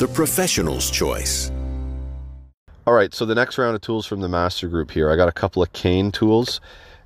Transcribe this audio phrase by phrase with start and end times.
[0.00, 1.52] the professional's choice.
[2.86, 5.28] All right, so the next round of tools from the master group here, I got
[5.28, 6.58] a couple of Kane tools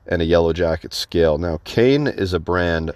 [0.06, 1.36] and a Yellow Jacket scale.
[1.36, 2.92] Now, Kane is a brand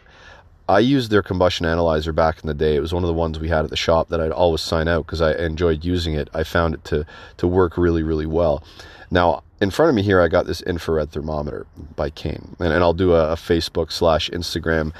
[0.69, 2.77] I used their combustion analyzer back in the day.
[2.77, 4.87] It was one of the ones we had at the shop that I'd always sign
[4.87, 6.28] out because I enjoyed using it.
[6.33, 7.06] I found it to
[7.39, 8.62] to work really really well.
[9.11, 12.84] Now in front of me here, I got this infrared thermometer by Kane, and, and
[12.84, 14.92] I'll do a, a Facebook slash Instagram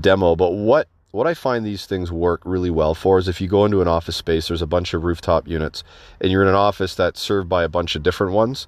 [0.00, 0.36] demo.
[0.36, 3.64] But what what I find these things work really well for is if you go
[3.64, 5.82] into an office space, there's a bunch of rooftop units,
[6.20, 8.66] and you're in an office that's served by a bunch of different ones.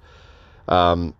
[0.67, 1.13] Um,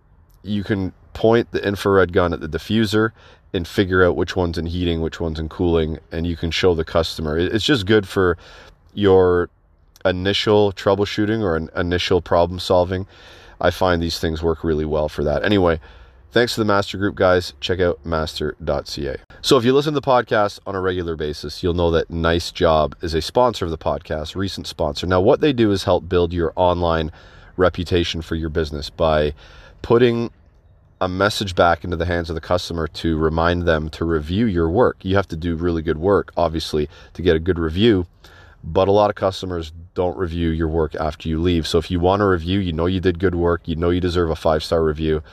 [0.43, 3.11] you can point the infrared gun at the diffuser
[3.53, 6.73] and figure out which one's in heating, which one's in cooling, and you can show
[6.73, 7.37] the customer.
[7.37, 8.37] It's just good for
[8.93, 9.49] your
[10.05, 13.05] initial troubleshooting or an initial problem solving.
[13.59, 15.43] I find these things work really well for that.
[15.43, 15.79] Anyway,
[16.31, 17.53] thanks to the Master Group guys.
[17.59, 19.17] Check out master.ca.
[19.41, 22.51] So if you listen to the podcast on a regular basis, you'll know that Nice
[22.51, 25.07] Job is a sponsor of the podcast, recent sponsor.
[25.07, 27.11] Now, what they do is help build your online
[27.57, 29.33] reputation for your business by
[29.81, 30.31] putting
[31.01, 34.69] a message back into the hands of the customer to remind them to review your
[34.69, 35.03] work.
[35.03, 38.05] You have to do really good work, obviously, to get a good review.
[38.63, 41.65] But a lot of customers don't review your work after you leave.
[41.65, 43.99] So if you want a review, you know you did good work, you know you
[43.99, 45.23] deserve a five star review.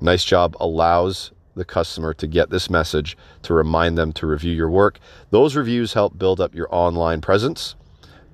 [0.00, 4.68] Nice job allows the customer to get this message to remind them to review your
[4.68, 5.00] work.
[5.30, 7.76] Those reviews help build up your online presence,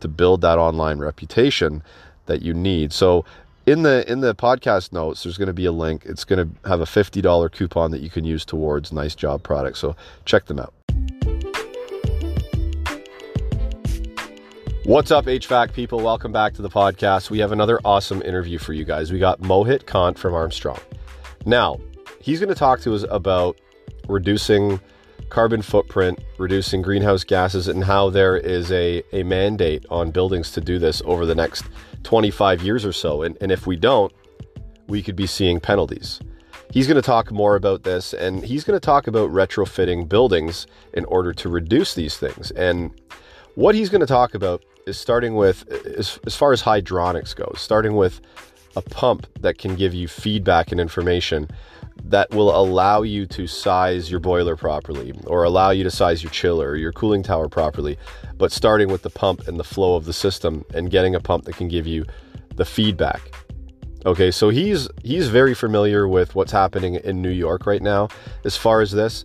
[0.01, 1.85] to build that online reputation
[2.27, 2.93] that you need.
[2.93, 3.25] So
[3.65, 6.05] in the in the podcast notes there's going to be a link.
[6.05, 9.79] It's going to have a $50 coupon that you can use towards nice job products.
[9.79, 9.95] So
[10.25, 10.75] check them out.
[14.85, 16.01] What's up hvac people?
[16.01, 17.31] Welcome back to the podcast.
[17.31, 19.13] We have another awesome interview for you guys.
[19.13, 20.81] We got mohit kant from armstrong
[21.47, 21.79] now
[22.21, 23.59] he's going to talk to us about
[24.09, 24.81] reducing
[25.29, 30.61] carbon footprint, reducing greenhouse gases, and how there is a, a mandate on buildings to
[30.61, 31.65] do this over the next
[32.03, 33.23] 25 years or so.
[33.23, 34.13] And, and if we don't,
[34.89, 36.21] we could be seeing penalties.
[36.71, 40.67] He's going to talk more about this and he's going to talk about retrofitting buildings
[40.93, 42.51] in order to reduce these things.
[42.53, 42.91] And
[43.55, 45.67] what he's going to talk about is starting with,
[45.97, 48.21] as, as far as hydronics goes, starting with
[48.77, 51.49] a pump that can give you feedback and information
[52.05, 56.33] that will allow you to size your boiler properly or allow you to size your
[56.33, 57.99] chiller or your cooling tower properly.
[58.39, 61.45] But starting with the pump and the flow of the system and getting a pump
[61.45, 62.05] that can give you
[62.57, 63.21] the feedback.
[64.05, 68.09] Okay, so he's he's very familiar with what's happening in New York right now
[68.45, 69.25] as far as this.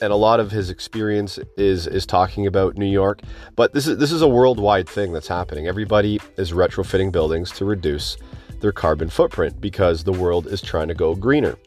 [0.00, 3.22] And a lot of his experience is is talking about New York,
[3.56, 5.66] but this is this is a worldwide thing that's happening.
[5.66, 8.16] Everybody is retrofitting buildings to reduce
[8.62, 11.58] their carbon footprint because the world is trying to go greener.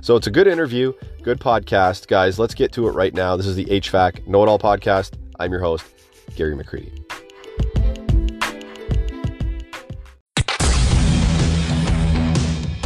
[0.00, 2.08] So it's a good interview, good podcast.
[2.08, 3.36] Guys, let's get to it right now.
[3.36, 5.14] This is the HVAC Know It All podcast.
[5.38, 5.84] I'm your host,
[6.34, 6.96] Gary McCreadie.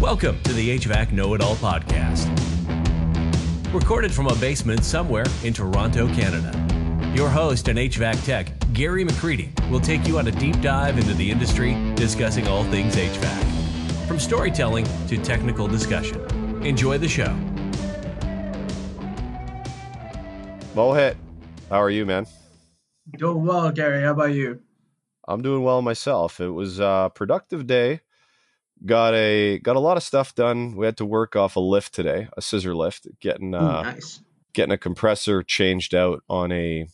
[0.00, 2.28] Welcome to the HVAC Know It All podcast.
[3.72, 6.73] Recorded from a basement somewhere in Toronto, Canada.
[7.14, 11.14] Your host and HVAC tech, Gary McCreadie, will take you on a deep dive into
[11.14, 14.08] the industry, discussing all things HVAC.
[14.08, 16.20] From storytelling to technical discussion.
[16.66, 17.32] Enjoy the show.
[20.74, 21.14] Mohit,
[21.70, 22.26] how are you, man?
[23.16, 24.02] Doing well, Gary.
[24.02, 24.60] How about you?
[25.28, 26.40] I'm doing well myself.
[26.40, 28.00] It was a productive day.
[28.84, 30.74] Got a got a lot of stuff done.
[30.74, 34.20] We had to work off a lift today, a scissor lift, getting uh, Ooh, nice.
[34.52, 36.88] getting a compressor changed out on a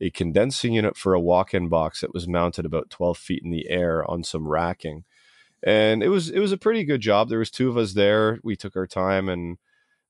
[0.00, 3.68] a condensing unit for a walk-in box that was mounted about 12 feet in the
[3.70, 5.04] air on some racking
[5.64, 7.28] and it was it was a pretty good job.
[7.28, 8.38] There was two of us there.
[8.44, 9.56] We took our time, and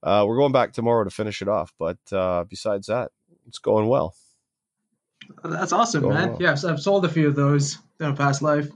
[0.02, 1.72] uh, we're going back tomorrow to finish it off.
[1.78, 3.12] But uh, besides that,
[3.46, 4.14] it's going well.
[5.44, 6.30] That's awesome, man.
[6.30, 6.38] Well.
[6.40, 8.68] Yes, I've sold a few of those in a past life.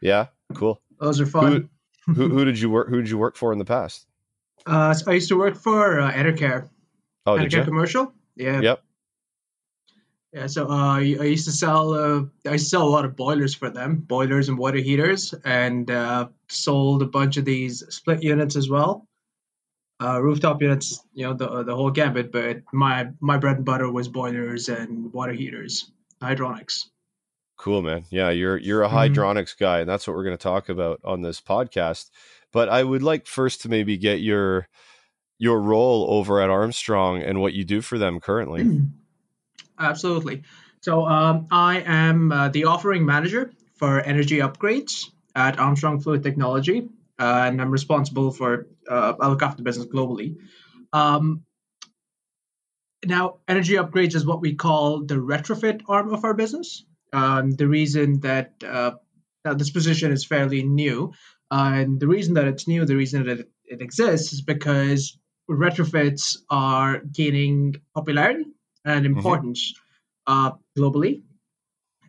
[0.00, 0.80] Yeah, cool.
[1.00, 1.68] Those are fun.
[2.06, 2.88] Who, who, who did you work?
[2.88, 4.06] Who did you work for in the past?
[4.64, 6.68] Uh, so I used to work for uh, Enercare.
[7.26, 7.64] Oh, Enercare did you?
[7.64, 8.12] Commercial.
[8.36, 8.60] Yeah.
[8.60, 8.84] Yep.
[10.34, 13.70] Yeah, so uh, I used to sell uh, I sell a lot of boilers for
[13.70, 18.68] them, boilers and water heaters, and uh, sold a bunch of these split units as
[18.68, 19.06] well,
[20.02, 22.32] uh, rooftop units, you know, the the whole gambit.
[22.32, 26.86] But my my bread and butter was boilers and water heaters, hydronics.
[27.56, 28.04] Cool, man.
[28.10, 29.56] Yeah, you're you're a Mhm.
[29.60, 32.10] guy, and that's what we're going to talk about on this podcast.
[32.52, 34.66] But I would like first to maybe get your
[35.38, 38.82] your role over at Armstrong and what you do for them currently.
[39.78, 40.42] Absolutely.
[40.80, 46.88] So um, I am uh, the offering manager for energy upgrades at Armstrong Fluid Technology,
[47.18, 50.36] uh, and I'm responsible for uh, I look after the business globally.
[50.92, 51.42] Um,
[53.06, 56.84] now, energy upgrades is what we call the retrofit arm of our business.
[57.12, 58.92] Um, the reason that uh,
[59.54, 61.12] this position is fairly new,
[61.50, 65.18] and the reason that it's new, the reason that it, it exists, is because
[65.50, 68.46] retrofits are gaining popularity
[68.84, 69.74] and importance
[70.26, 71.22] uh, globally,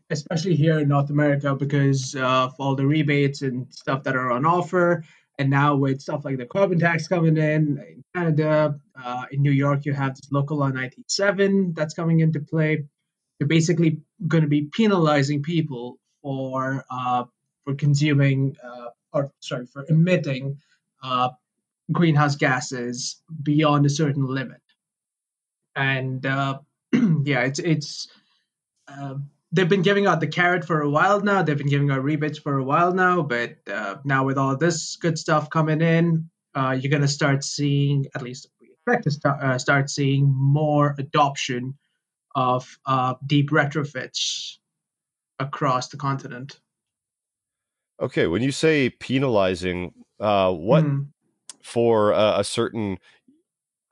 [0.10, 4.46] especially here in North America because of all the rebates and stuff that are on
[4.46, 5.04] offer.
[5.38, 9.52] And now with stuff like the carbon tax coming in in Canada, uh, in New
[9.52, 12.86] York, you have this local law 97 that's coming into play.
[13.40, 17.26] You're basically going to be penalizing people for uh,
[17.66, 20.58] for consuming uh, or sorry for emitting
[21.04, 21.30] uh,
[21.92, 24.62] greenhouse gases beyond a certain limit.
[25.76, 26.60] And uh,
[27.24, 28.08] yeah, it's it's
[28.88, 29.16] uh,
[29.52, 31.42] they've been giving out the carrot for a while now.
[31.42, 34.96] They've been giving out rebates for a while now, but uh, now with all this
[34.98, 39.44] good stuff coming in, uh, you're gonna start seeing at least we expect to start
[39.44, 41.78] uh, start seeing more adoption
[42.36, 44.58] of uh, deep retrofits
[45.40, 46.60] across the continent.
[48.02, 51.08] Okay, when you say penalizing, uh, what Mhm.
[51.62, 53.00] for a certain?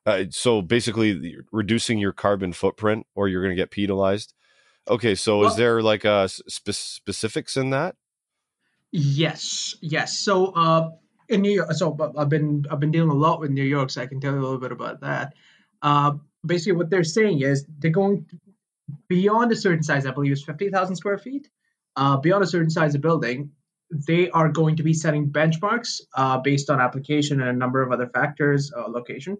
[0.05, 4.33] Uh, so basically, reducing your carbon footprint, or you're going to get penalized.
[4.89, 7.95] Okay, so is there like a spe- specifics in that?
[8.91, 10.19] Yes, yes.
[10.19, 10.89] So uh,
[11.29, 14.01] in New York, so I've been I've been dealing a lot with New York, so
[14.01, 15.33] I can tell you a little bit about that.
[15.81, 16.13] Uh,
[16.45, 18.25] basically, what they're saying is they're going
[19.07, 20.06] beyond a certain size.
[20.06, 21.49] I believe it's fifty thousand square feet.
[21.95, 23.51] Uh, beyond a certain size of building,
[23.89, 27.91] they are going to be setting benchmarks uh, based on application and a number of
[27.91, 29.38] other factors, uh, location.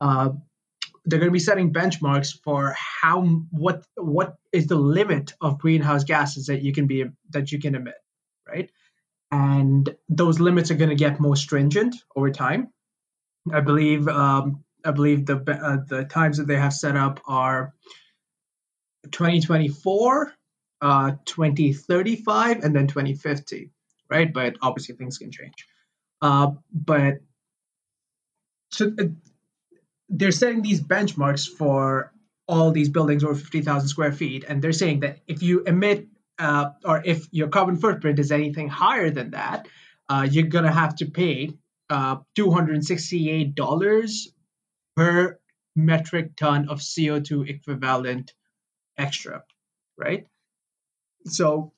[0.00, 0.30] Uh,
[1.06, 6.04] they're going to be setting benchmarks for how what what is the limit of greenhouse
[6.04, 7.94] gases that you can be that you can emit,
[8.46, 8.70] right?
[9.30, 12.72] and those limits are going to get more stringent over time.
[13.52, 17.72] I believe um, I believe the uh, the times that they have set up are
[19.10, 20.32] 2024,
[20.82, 23.70] uh, 2035, and then 2050,
[24.10, 24.32] right?
[24.32, 25.66] But obviously things can change.
[26.20, 27.20] Uh, but
[28.72, 29.04] so uh,
[30.10, 32.12] they're setting these benchmarks for
[32.48, 36.08] all these buildings over 50,000 square feet, and they're saying that if you emit
[36.38, 39.68] uh, or if your carbon footprint is anything higher than that,
[40.08, 41.52] uh, you're gonna have to pay
[41.90, 44.28] uh, $268
[44.96, 45.38] per
[45.76, 48.32] metric ton of CO2 equivalent
[48.98, 49.44] extra,
[49.96, 50.26] right?
[51.26, 51.72] So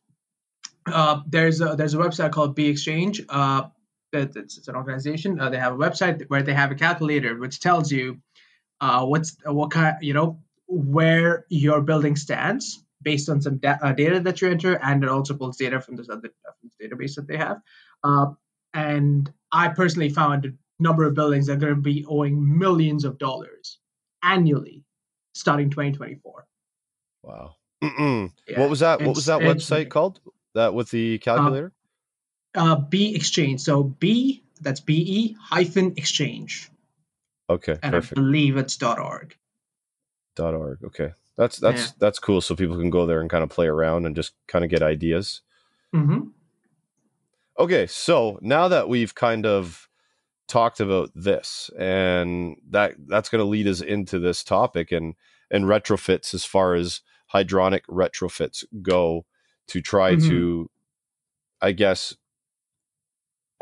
[0.87, 3.23] uh, there's a, there's a website called B Exchange.
[3.29, 3.65] Uh,
[4.13, 5.41] it's, it's an organization.
[5.41, 8.19] Uh, they have a website where they have a calculator which tells you
[8.81, 13.93] uh, what's what kind you know where your building stands based on some da- uh,
[13.93, 16.91] data that you enter, and it also pulls data from this other uh, from this
[16.91, 17.59] database that they have.
[18.05, 18.27] Uh,
[18.75, 23.05] and I personally found a number of buildings that are going to be owing millions
[23.05, 23.79] of dollars
[24.23, 24.85] annually
[25.35, 26.47] starting 2024.
[27.23, 27.55] Wow.
[28.49, 29.01] Yeah, what was that?
[29.01, 30.21] What was that website called?
[30.55, 31.73] That with the calculator?
[32.55, 33.61] Uh, B Exchange.
[33.61, 36.71] So B, that's B E hyphen exchange.
[37.49, 38.19] okay, And perfect.
[38.19, 39.37] I believe it's dot .org.
[40.37, 40.79] Dot org.
[40.85, 41.93] Okay, that's that's Yeah.
[41.99, 42.41] that's cool.
[42.41, 44.83] So people can go there and kind of play around and just kind of get
[44.83, 45.41] ideas.
[45.93, 46.29] hmm
[47.59, 49.89] Okay, so now that we've kind of
[50.49, 55.15] talked about this, and that that's going to lead us into this topic and
[55.51, 59.27] and retrofits as far as hydronic retrofits go
[59.69, 60.29] to try Mhm.
[60.29, 60.71] to,
[61.61, 62.15] I guess.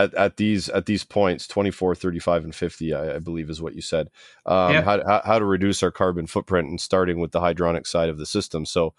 [0.02, 3.74] At, at these at these points 24 35 and 50 i, I believe is what
[3.74, 4.08] you said
[4.46, 4.84] um, Yep.
[4.84, 8.18] how, how, how to reduce our carbon footprint and starting with the hydronic side of
[8.18, 8.94] the system so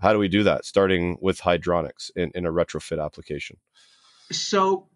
[0.00, 3.56] how do we do that starting with hydronics in, in a retrofit application
[4.30, 4.88] So,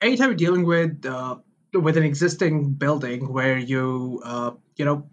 [0.00, 1.36] anytime you're dealing with uh,
[1.74, 5.08] with an existing building where you uh, you know,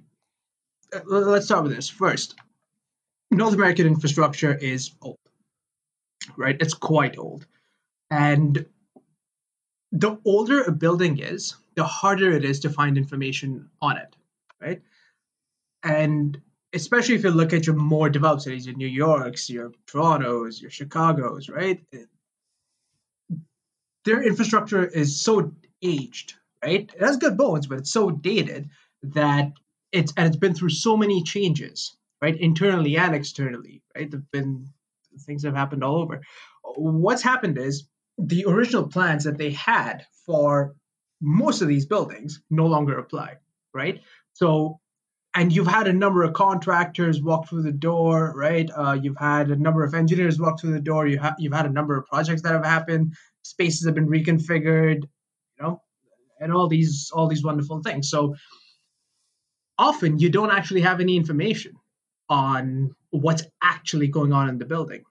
[0.94, 2.36] uh, let's start with this first.
[3.32, 5.18] North American infrastructure is old,
[6.38, 6.58] right?
[6.60, 7.46] It's quite old,
[8.10, 8.65] and
[9.91, 14.15] the older a building is, the harder it is to find information on it,
[14.62, 14.81] right?
[15.84, 16.39] And
[16.74, 20.72] especially if you look at your more developed cities, your New York's, your Toronto's, your
[20.72, 21.81] Chicago's, right?
[24.05, 26.91] their infrastructure is so aged, right?
[26.93, 28.69] It has good bones, but it's so dated
[29.03, 29.53] that
[29.91, 32.36] it's and it's been through so many changes, right?
[32.39, 34.10] Internally and externally, right?
[34.10, 34.67] There've been
[35.22, 36.22] things have happened all over.
[36.75, 37.88] What's happened is
[38.20, 40.76] the original plans that they had for
[41.22, 43.38] most of these buildings no longer apply,
[43.74, 44.02] right?
[44.34, 44.80] So,
[45.36, 48.70] and you've had a number of contractors walk through the door, right?
[48.76, 51.08] Uh, you've had a number of engineers walk through the door.
[51.08, 53.14] You have you've had a number of projects that have happened.
[53.44, 55.82] Spaces have been reconfigured, you know,
[56.40, 58.10] and all these all these wonderful things.
[58.10, 58.36] So
[59.78, 61.74] often you don't actually have any information
[62.28, 65.04] on what's actually going on in the building.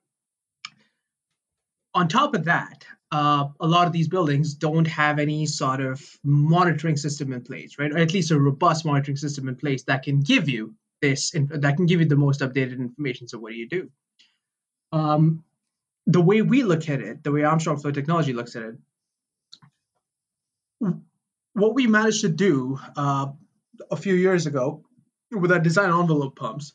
[1.95, 6.01] On top of that, uh, a lot of these buildings don't have any sort of
[6.25, 7.93] monitoring system in place, right?
[7.93, 11.77] Or at least a robust monitoring system in place that can give you this, that
[11.77, 13.29] can give you the most updated information.
[13.29, 13.91] So what do you do?
[14.93, 15.45] Um,
[16.07, 18.75] the way we look at it, the way Armstrong Flow Technology looks at it,
[21.55, 23.27] what we managed to do uh,
[23.91, 24.85] a few years ago
[25.33, 26.73] with our design envelope pumps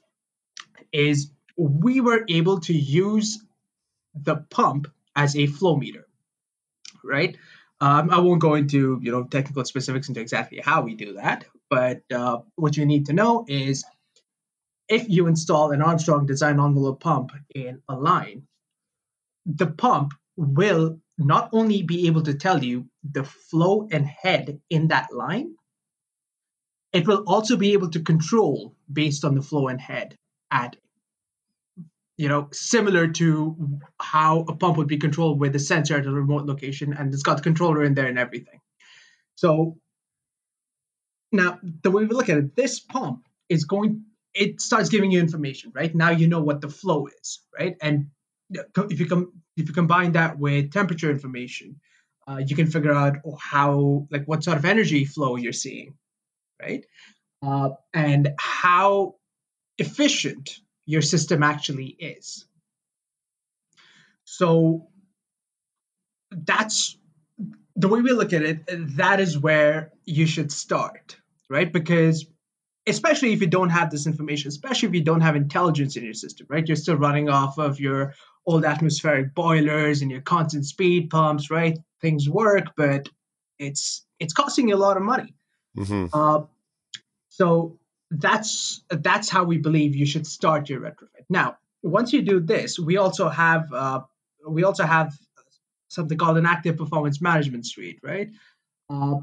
[0.91, 3.43] is we were able to use
[4.15, 6.07] the pump as a flow meter
[7.03, 7.37] right?
[7.81, 11.45] Um, I won't go into you know technical specifics into exactly how we do that,
[11.69, 13.83] but uh, what you need to know is
[14.87, 18.43] if you install an Armstrong design envelope pump in a line,
[19.45, 24.87] the pump will not only be able to tell you the flow and head in
[24.87, 25.55] that line,
[26.91, 30.17] it will also be able to control based on the flow and head
[30.51, 30.75] at
[32.17, 36.11] you know, similar to how a pump would be controlled with a sensor at a
[36.11, 38.59] remote location, and it's got the controller in there and everything.
[39.35, 39.77] So
[41.31, 44.05] now the way we look at it, this pump is going.
[44.33, 45.93] It starts giving you information, right?
[45.93, 47.75] Now you know what the flow is, right?
[47.81, 48.07] And
[48.49, 51.79] if you come if you combine that with temperature information,
[52.27, 55.95] uh, you can figure out how like what sort of energy flow you're seeing,
[56.61, 56.85] right?
[57.41, 59.15] Uh, and how
[59.77, 62.45] efficient your system actually is.
[64.25, 64.87] So
[66.31, 66.97] that's
[67.75, 68.59] the way we look at it,
[68.97, 71.17] that is where you should start,
[71.49, 71.71] right?
[71.71, 72.25] Because
[72.85, 76.13] especially if you don't have this information, especially if you don't have intelligence in your
[76.13, 76.67] system, right?
[76.67, 78.13] You're still running off of your
[78.45, 81.77] old atmospheric boilers and your constant speed pumps, right?
[82.01, 83.07] Things work, but
[83.59, 85.33] it's it's costing you a lot of money.
[85.77, 86.07] Mm-hmm.
[86.13, 86.41] Uh,
[87.29, 87.79] so
[88.19, 91.25] that's that's how we believe you should start your retrofit.
[91.29, 94.01] Now, once you do this, we also have uh,
[94.47, 95.13] we also have
[95.87, 98.29] something called an active performance management suite, right?
[98.89, 99.15] Uh,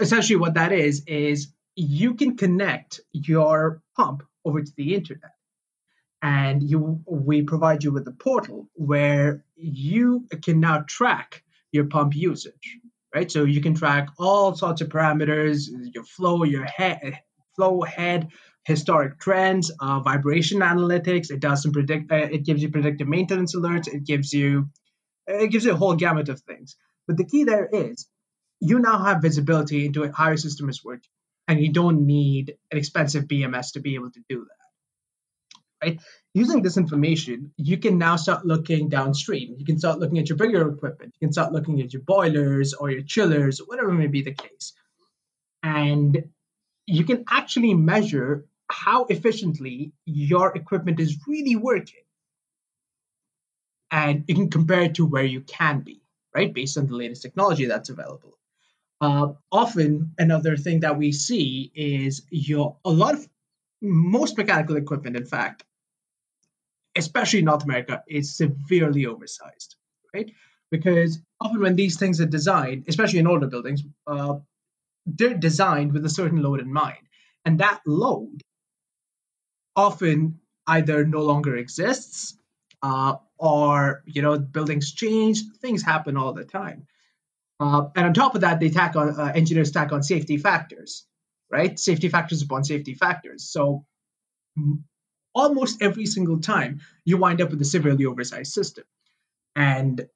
[0.00, 5.32] essentially, what that is is you can connect your pump over to the internet,
[6.20, 12.16] and you we provide you with a portal where you can now track your pump
[12.16, 12.78] usage,
[13.14, 13.30] right?
[13.30, 17.20] So you can track all sorts of parameters, your flow, your head
[17.56, 18.28] flow head,
[18.64, 21.30] historic trends, uh, vibration analytics.
[21.30, 22.12] It does some predict.
[22.12, 23.88] Uh, it gives you predictive maintenance alerts.
[23.88, 24.68] It gives you
[25.26, 26.76] it gives you a whole gamut of things.
[27.06, 28.06] But the key there is
[28.60, 31.10] you now have visibility into how your system is working,
[31.48, 35.86] and you don't need an expensive BMS to be able to do that.
[35.86, 36.00] Right?
[36.32, 39.54] Using this information, you can now start looking downstream.
[39.58, 41.14] You can start looking at your bigger equipment.
[41.20, 44.72] You can start looking at your boilers or your chillers, whatever may be the case.
[45.62, 46.24] And
[46.86, 52.02] you can actually measure how efficiently your equipment is really working.
[53.90, 56.02] And you can compare it to where you can be,
[56.34, 58.38] right, based on the latest technology that's available.
[59.00, 63.28] Uh, often, another thing that we see is your a lot of
[63.82, 65.64] most mechanical equipment, in fact,
[66.96, 69.76] especially in North America, is severely oversized,
[70.14, 70.30] right?
[70.70, 74.36] Because often when these things are designed, especially in older buildings, uh,
[75.06, 76.98] they're designed with a certain load in mind.
[77.44, 78.42] And that load
[79.74, 82.36] often either no longer exists
[82.82, 86.86] uh, or, you know, buildings change, things happen all the time.
[87.60, 91.06] Uh, and on top of that, they tack on, uh, engineers tack on safety factors,
[91.50, 91.78] right?
[91.78, 93.44] Safety factors upon safety factors.
[93.44, 93.84] So
[95.34, 98.84] almost every single time you wind up with a severely oversized system.
[99.54, 100.06] And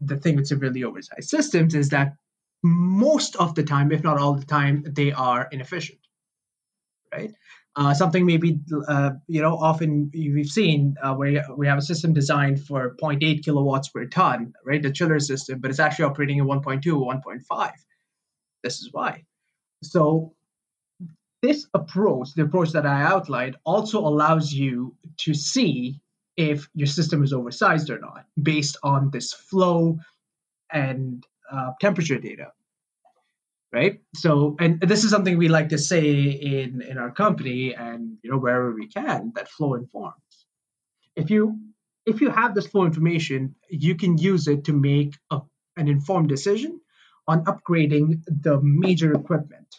[0.00, 2.14] the thing with severely oversized systems is that
[2.62, 5.98] most of the time, if not all the time, they are inefficient,
[7.12, 7.32] right?
[7.76, 8.58] Uh, something maybe,
[8.88, 13.44] uh, you know, often we've seen uh, where we have a system designed for 0.8
[13.44, 14.82] kilowatts per ton, right?
[14.82, 17.72] The chiller system, but it's actually operating at 1.2 or 1.5.
[18.64, 19.24] This is why.
[19.82, 20.34] So
[21.42, 26.00] this approach, the approach that I outlined, also allows you to see
[26.36, 29.98] if your system is oversized or not based on this flow
[30.72, 32.52] and uh, temperature data
[33.72, 38.16] right so and this is something we like to say in in our company and
[38.22, 40.46] you know wherever we can that flow informs
[41.16, 41.58] if you
[42.06, 45.40] if you have this flow information, you can use it to make a,
[45.76, 46.80] an informed decision
[47.26, 49.74] on upgrading the major equipment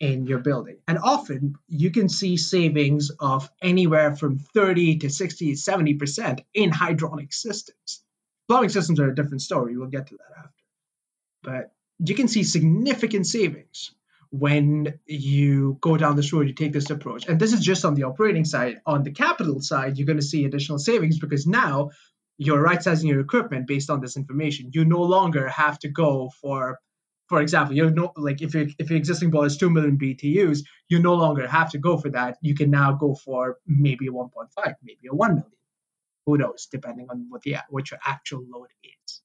[0.00, 0.78] in your building.
[0.88, 7.32] And often you can see savings of anywhere from 30 to 60, 70% in hydronic
[7.34, 8.02] systems.
[8.48, 9.76] Plumbing systems are a different story.
[9.76, 10.51] We'll get to that after.
[11.42, 13.94] But you can see significant savings
[14.32, 17.28] when you go down this road, you take this approach.
[17.28, 18.80] And this is just on the operating side.
[18.86, 21.90] On the capital side, you're going to see additional savings because now
[22.38, 24.70] you're right sizing your equipment based on this information.
[24.72, 26.80] You no longer have to go for,
[27.28, 30.60] for example, you know, like if your if your existing boiler is two million BTUs,
[30.88, 32.38] you no longer have to go for that.
[32.40, 35.52] You can now go for maybe a 1.5, maybe a 1 million.
[36.24, 39.21] Who knows, depending on what the what your actual load is.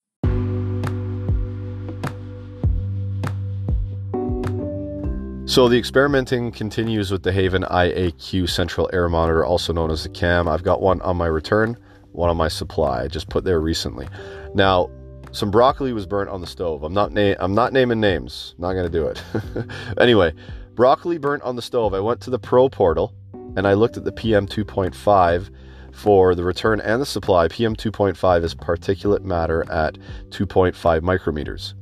[5.48, 10.10] So the experimenting continues with the Haven IAQ central air monitor, also known as the
[10.10, 10.46] CAM.
[10.46, 11.78] I've got one on my return,
[12.12, 13.04] one on my supply.
[13.04, 14.10] I just put there recently.
[14.54, 14.90] Now,
[15.32, 16.84] some broccoli was burnt on the stove.
[16.84, 18.56] I'm not na- I'm not naming names.
[18.58, 19.24] Not gonna do it.
[19.98, 20.34] anyway,
[20.76, 21.94] broccoli burnt on the stove.
[21.94, 23.16] I went to the Pro portal
[23.56, 25.50] and I looked at the PM 2.5
[25.94, 27.48] for the return and the supply.
[27.48, 29.98] PM 2.5 is particulate matter at
[30.30, 31.74] 2.5 micrometers.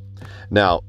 [0.52, 0.82] Now,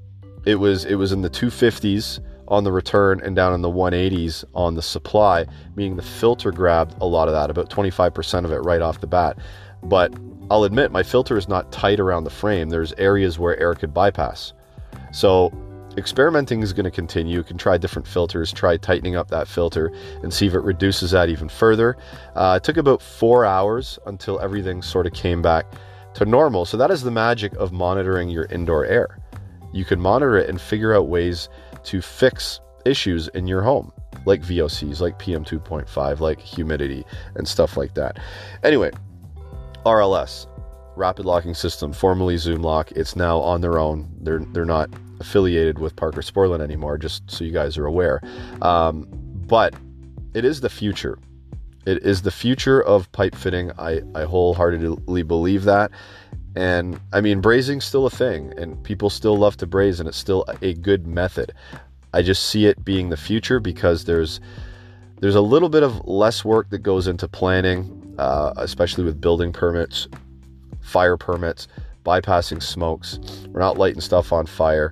[0.44, 4.44] it was it was in the 250s on the return and down in the 180s
[4.54, 8.58] on the supply, meaning the filter grabbed a lot of that, about 25% of it
[8.58, 9.38] right off the bat.
[9.82, 10.12] But
[10.50, 12.68] I'll admit my filter is not tight around the frame.
[12.68, 14.52] There's areas where air could bypass.
[15.12, 15.52] So
[15.96, 17.36] experimenting is going to continue.
[17.36, 19.90] You can try different filters, try tightening up that filter
[20.22, 21.96] and see if it reduces that even further.
[22.34, 25.66] Uh, it took about four hours until everything sort of came back
[26.14, 26.64] to normal.
[26.64, 29.18] So that is the magic of monitoring your indoor air.
[29.72, 31.48] You can monitor it and figure out ways
[31.86, 33.92] to fix issues in your home,
[34.24, 38.18] like VOCs, like PM2.5, like humidity, and stuff like that.
[38.62, 38.90] Anyway,
[39.84, 40.46] RLS,
[40.96, 44.08] Rapid Locking System, formerly Zoom Lock, it's now on their own.
[44.20, 48.20] They're they're not affiliated with Parker Sporlan anymore, just so you guys are aware.
[48.62, 49.06] Um,
[49.46, 49.74] but
[50.34, 51.18] it is the future.
[51.86, 53.70] It is the future of pipe fitting.
[53.78, 55.92] I, I wholeheartedly believe that.
[56.56, 60.16] And I mean, brazing's still a thing, and people still love to braze, and it's
[60.16, 61.52] still a good method.
[62.14, 64.40] I just see it being the future because there's
[65.20, 69.52] there's a little bit of less work that goes into planning, uh, especially with building
[69.52, 70.08] permits,
[70.80, 71.68] fire permits,
[72.06, 73.18] bypassing smokes.
[73.50, 74.90] We're not lighting stuff on fire.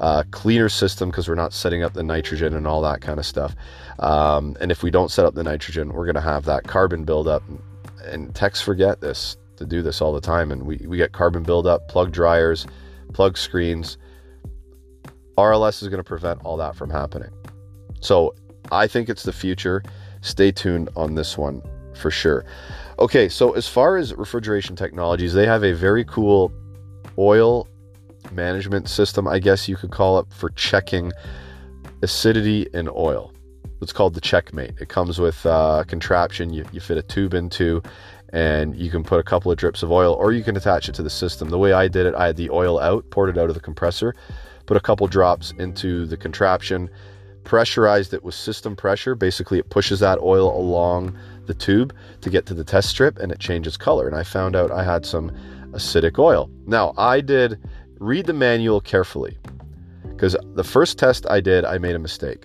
[0.00, 3.26] Uh, cleaner system because we're not setting up the nitrogen and all that kind of
[3.26, 3.56] stuff.
[3.98, 7.02] Um, and if we don't set up the nitrogen, we're going to have that carbon
[7.04, 7.42] buildup.
[8.04, 10.50] And techs forget this to do this all the time.
[10.50, 12.66] And we, we get carbon buildup, plug dryers,
[13.12, 13.98] plug screens.
[15.36, 17.30] RLS is going to prevent all that from happening.
[18.00, 18.34] So
[18.72, 19.82] I think it's the future.
[20.20, 21.62] Stay tuned on this one
[21.94, 22.44] for sure.
[22.98, 26.52] Okay, so as far as refrigeration technologies, they have a very cool
[27.18, 27.68] oil
[28.32, 31.12] management system, I guess you could call it, for checking
[32.02, 33.32] acidity in oil.
[33.80, 34.74] It's called the Checkmate.
[34.80, 37.82] It comes with a contraption you, you fit a tube into,
[38.30, 40.94] and you can put a couple of drips of oil or you can attach it
[40.96, 41.48] to the system.
[41.48, 43.60] The way I did it, I had the oil out, poured it out of the
[43.60, 44.14] compressor,
[44.66, 46.90] put a couple drops into the contraption,
[47.44, 49.14] pressurized it with system pressure.
[49.14, 53.32] Basically, it pushes that oil along the tube to get to the test strip and
[53.32, 54.06] it changes color.
[54.06, 55.30] And I found out I had some
[55.70, 56.50] acidic oil.
[56.66, 57.58] Now, I did
[57.98, 59.38] read the manual carefully
[60.10, 62.42] because the first test I did, I made a mistake.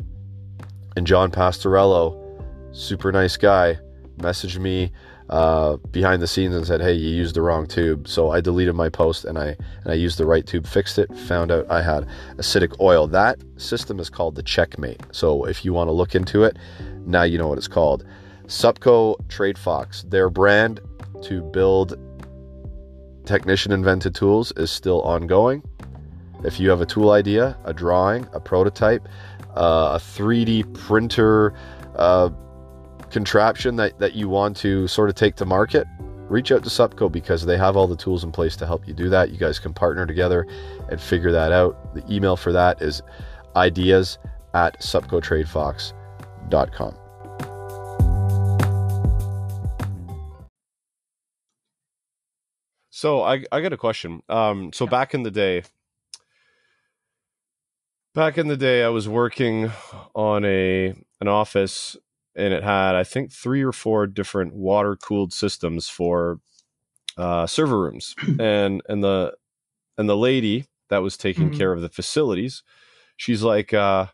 [0.95, 2.17] And John Pastorello,
[2.71, 3.77] super nice guy,
[4.19, 4.91] messaged me
[5.29, 8.75] uh, behind the scenes and said, "Hey, you used the wrong tube." So I deleted
[8.75, 11.81] my post and I and I used the right tube, fixed it, found out I
[11.81, 12.07] had
[12.37, 13.07] acidic oil.
[13.07, 15.01] That system is called the Checkmate.
[15.11, 16.57] So if you want to look into it,
[17.05, 18.05] now you know what it's called.
[18.47, 20.81] Supco Trade Fox, their brand
[21.23, 21.97] to build
[23.25, 25.63] technician invented tools is still ongoing.
[26.43, 29.07] If you have a tool idea, a drawing, a prototype,
[29.55, 31.53] uh, a 3D printer,
[31.95, 32.29] uh,
[33.13, 35.85] contraption that, that you want to sort of take to market,
[36.27, 38.93] reach out to Supco because they have all the tools in place to help you
[38.93, 39.29] do that.
[39.29, 40.47] You guys can partner together
[40.89, 41.93] and figure that out.
[41.93, 43.03] The email for that is
[43.55, 44.17] ideas
[44.55, 46.97] at supcotradefox.com.
[52.89, 54.23] So I, I got a question.
[54.27, 55.61] Um, so back in the day,
[58.15, 59.71] back in the day, I was working
[60.15, 61.95] on a an office
[62.35, 66.39] and it had I think three or four different water cooled systems for
[67.17, 69.33] uh, server rooms, and and the
[69.97, 71.57] and the lady that was taking mm-hmm.
[71.57, 72.63] care of the facilities,
[73.17, 74.07] she's like, uh,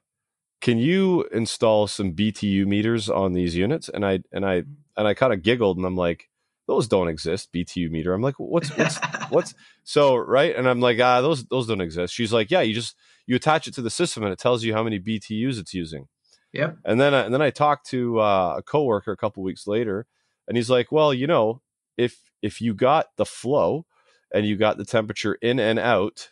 [0.61, 4.63] "Can you install some BTU meters on these units?" And I and I
[4.97, 6.29] and I kind of giggled, and I'm like,
[6.69, 8.13] those don't exist btu meter.
[8.13, 10.55] I'm like what's what's what's so right?
[10.55, 12.13] And i'm like ah those those don't exist.
[12.13, 14.73] She's like yeah you just you attach it to the system and it tells you
[14.73, 16.07] how many btus it's using
[16.53, 16.77] Yep.
[16.85, 20.07] and then I, and then i talked to uh, a coworker a couple weeks later
[20.47, 21.61] and he's like well you know
[21.97, 23.85] if if you got the flow
[24.33, 26.29] and you got the temperature in and out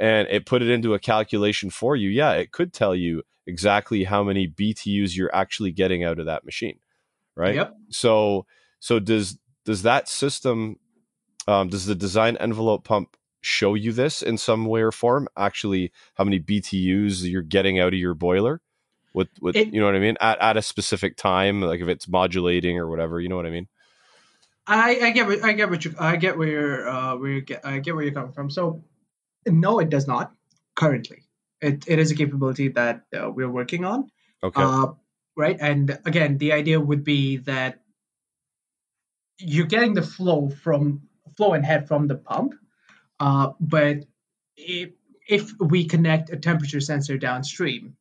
[0.00, 4.04] and it put it into a calculation for you yeah it could tell you exactly
[4.04, 6.78] how many btus you're actually getting out of that machine
[7.36, 7.76] right Yep.
[7.90, 8.46] so
[8.80, 10.76] so does does that system
[11.48, 15.90] um, does the design envelope pump show you this in some way or form actually
[16.14, 18.60] how many btus you're getting out of your boiler
[19.14, 21.88] with with It- you know what i mean at, at a specific time like if
[21.88, 23.68] it's modulating or whatever you know what i mean
[24.66, 27.40] I, I get what, I get what you I get where you're uh, where you
[27.40, 28.48] get I get where you're coming from.
[28.50, 28.84] So
[29.46, 30.32] no, it does not
[30.76, 31.24] currently.
[31.60, 34.10] It it is a capability that uh, we're working on.
[34.42, 34.92] okay Uh,
[35.36, 37.80] right, and again, the idea would be that
[39.38, 41.02] you're getting the flow from
[41.36, 42.54] flow and head from the pump,
[43.18, 44.04] uh, but
[44.56, 44.90] if
[45.28, 47.96] if we connect a temperature sensor downstream,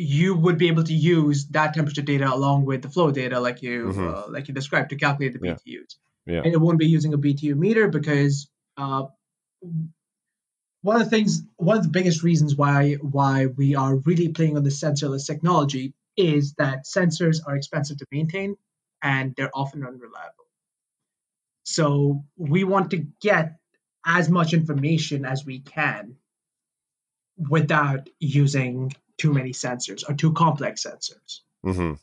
[0.00, 3.62] you would be able to use that temperature data along with the flow data, like
[3.62, 4.14] you Mhm.
[4.14, 5.54] uh, like you described, to calculate the Yeah.
[5.54, 5.96] BTUs.
[6.26, 6.42] Yeah.
[6.44, 9.06] And it won't be using a BTU meter because uh,
[10.82, 14.56] one of the things, one of the biggest reasons why why we are really playing
[14.56, 18.56] on the sensorless technology is that sensors are expensive to maintain
[19.02, 20.46] and they're often unreliable.
[21.64, 23.58] So we want to get
[24.06, 26.16] as much information as we can
[27.48, 31.40] without using too many sensors or too complex sensors.
[31.64, 31.94] Mm-hmm.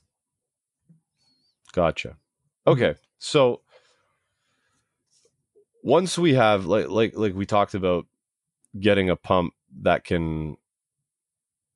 [1.73, 2.17] Gotcha.
[2.65, 3.61] Okay, so
[5.83, 8.05] once we have like like like we talked about
[8.79, 10.57] getting a pump that can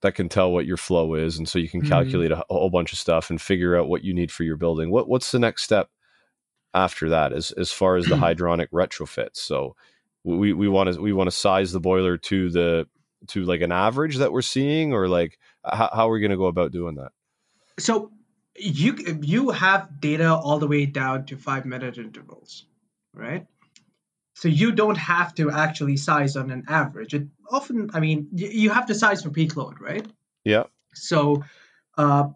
[0.02, 1.88] that can tell what your flow is, and so you can Mhm.
[1.90, 4.58] calculate a, a whole bunch of stuff and figure out what you need for your
[4.58, 4.92] building.
[4.92, 5.90] What what's the next step
[6.74, 9.38] after that, as as far as the hydronic retrofits?
[9.38, 9.76] So
[10.24, 12.88] we we want to we want to size the boiler to the
[13.28, 16.38] to like an average that we're seeing, or like how, how are we going to
[16.38, 17.12] go about doing that?
[17.80, 18.12] So
[18.56, 22.66] you you have data all the way down to five minute intervals,
[23.14, 23.46] right?
[24.36, 27.14] So you don't have to actually size on an average.
[27.14, 30.06] It often, I mean, you have to size for peak load, right?
[30.44, 30.64] Yeah.
[30.96, 31.44] So
[31.98, 32.30] uh,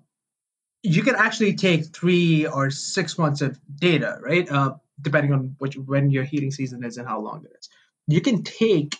[0.83, 4.47] you can actually take three or six months of data, right?
[4.49, 7.69] Uh, depending on which when your heating season is and how long it is.
[8.07, 8.97] You can take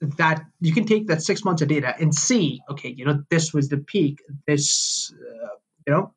[0.00, 3.52] that you can take that six months of data and see, okay, you know, this
[3.52, 4.22] was the peak.
[4.46, 5.48] This, uh,
[5.86, 6.14] you know,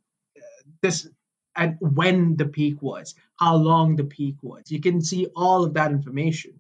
[0.82, 1.08] this
[1.56, 4.72] and when the peak was, how long the peak was.
[4.72, 6.60] You can see all of that information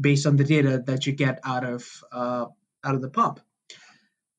[0.00, 2.46] based on the data that you get out of uh,
[2.84, 3.40] out of the pump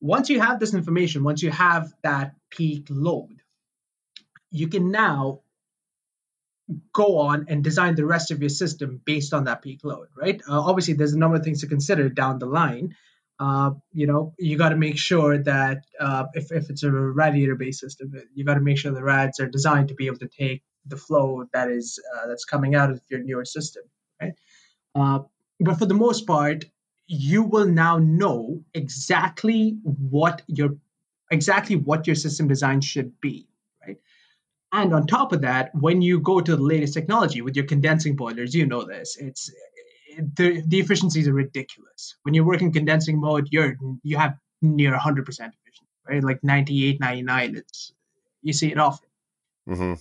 [0.03, 3.41] once you have this information, once you have that peak load,
[4.51, 5.39] you can now
[6.93, 10.41] go on and design the rest of your system based on that peak load, right?
[10.47, 12.95] Uh, obviously, there's a number of things to consider down the line.
[13.39, 17.55] Uh, you know, you got to make sure that uh, if, if it's a radiator
[17.55, 20.27] based system, you got to make sure the rads are designed to be able to
[20.27, 23.83] take the flow that is uh, that's coming out of your newer system,
[24.21, 24.33] right?
[24.95, 25.19] Uh,
[25.59, 26.65] but for the most part,
[27.07, 30.77] you will now know exactly what your
[31.31, 33.47] exactly what your system design should be?
[34.73, 38.15] And on top of that, when you go to the latest technology with your condensing
[38.15, 39.15] boilers, you know this.
[39.17, 39.51] It's
[40.17, 42.15] the the efficiencies are ridiculous.
[42.23, 46.23] When you work in condensing mode, you're you have near 100% efficiency, right?
[46.23, 47.55] Like 98, 99.
[47.55, 47.93] It's
[48.41, 49.09] you see it often.
[49.69, 49.93] Mm-hmm.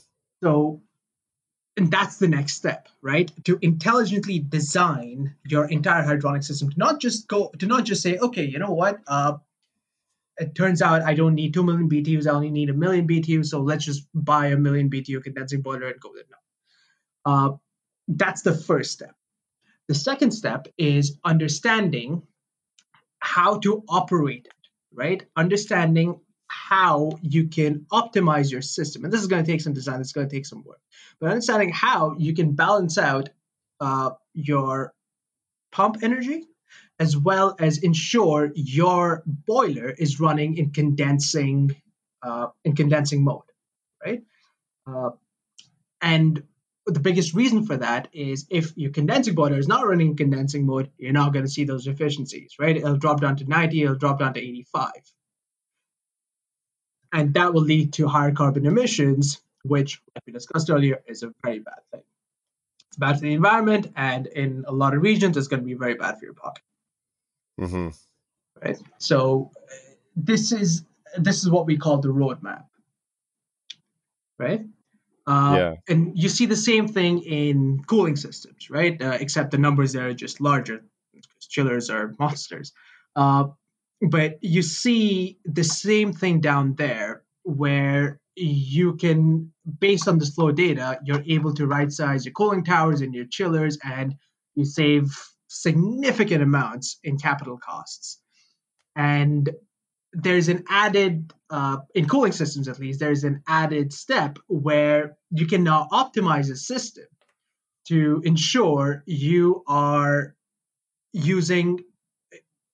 [0.43, 0.81] So,
[1.77, 3.31] and that's the next step, right?
[3.45, 8.17] To intelligently design your entire hydronic system to not just go to not just say,
[8.17, 9.01] okay, you know what?
[9.07, 9.35] Uh,
[10.39, 12.27] it turns out I don't need two million BTUs.
[12.27, 13.47] I only need a million BTUs.
[13.47, 17.33] So let's just buy a million BTU condensing boiler and go with it now.
[17.33, 17.57] Uh,
[18.09, 19.15] that's the first step.
[19.89, 22.23] The second step is understanding
[23.19, 25.25] how to operate it, right?
[25.37, 29.05] Understanding how you can optimize your system.
[29.05, 30.81] And this is going to take some design, it's going to take some work.
[31.21, 33.31] But understanding how you can balance out
[33.81, 34.93] uh, your
[35.71, 36.45] pump energy
[37.03, 41.75] as well as ensure your boiler is running in condensing
[42.23, 43.49] uh, in condensing mode,
[44.05, 44.23] right?
[44.87, 45.11] Uh,
[46.01, 46.43] and
[46.87, 50.65] the biggest reason for that is if your condensing boiler is not running in condensing
[50.67, 52.77] mode, you're not going to see those efficiencies, right?
[52.77, 54.93] It'll drop down to 90, it'll drop down to 85
[57.13, 61.33] and that will lead to higher carbon emissions, which, like we discussed earlier, is a
[61.45, 62.03] very bad thing.
[62.89, 65.75] It's bad for the environment, and in a lot of regions, it's going to be
[65.75, 66.63] very bad for your pocket.
[67.61, 67.89] Mm-hmm.
[68.63, 68.79] Right.
[68.99, 69.51] So,
[70.17, 70.85] this is
[71.17, 72.65] this is what we call the roadmap.
[74.39, 74.63] Right.
[75.27, 75.75] Uh, yeah.
[75.89, 79.01] And you see the same thing in cooling systems, right?
[79.01, 82.73] Uh, except the numbers there are just larger because chillers are monsters.
[83.15, 83.45] Uh,
[84.01, 90.51] but you see the same thing down there where you can, based on this flow
[90.51, 94.17] data, you're able to right size your cooling towers and your chillers, and
[94.55, 95.13] you save
[95.53, 98.21] significant amounts in capital costs.
[98.97, 99.51] And
[100.13, 105.47] there's an added uh, in cooling systems at least there's an added step where you
[105.47, 107.05] can now optimize a system
[107.87, 110.35] to ensure you are
[111.13, 111.79] using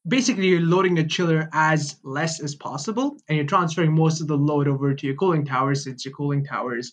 [0.07, 4.37] basically you're loading the chiller as less as possible and you're transferring most of the
[4.37, 6.93] load over to your cooling towers since your cooling towers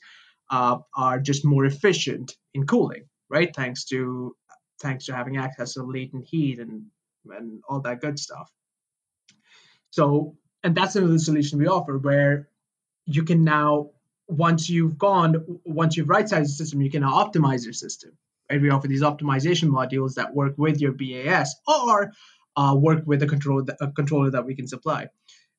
[0.52, 4.36] uh, are just more efficient in cooling right thanks to
[4.82, 6.86] thanks to having access to latent heat and
[7.32, 8.52] and all that good stuff
[9.96, 12.50] so, and that's another solution we offer where
[13.06, 13.92] you can now,
[14.28, 18.12] once you've gone, once you've right sized the system, you can now optimize your system.
[18.52, 18.62] Right?
[18.62, 22.12] We offer these optimization modules that work with your BAS or
[22.58, 25.08] uh, work with a, control, a controller that we can supply.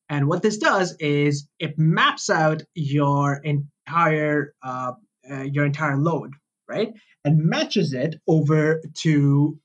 [0.07, 4.91] And what this does is it maps out your entire uh,
[5.29, 6.33] uh, your entire load,
[6.67, 9.59] right, and matches it over to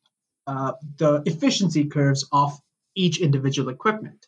[0.46, 2.58] uh, the efficiency curves of
[2.94, 4.26] each individual equipment.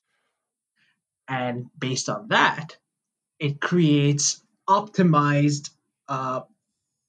[1.29, 2.77] And based on that,
[3.39, 5.71] it creates optimized
[6.09, 6.43] uh,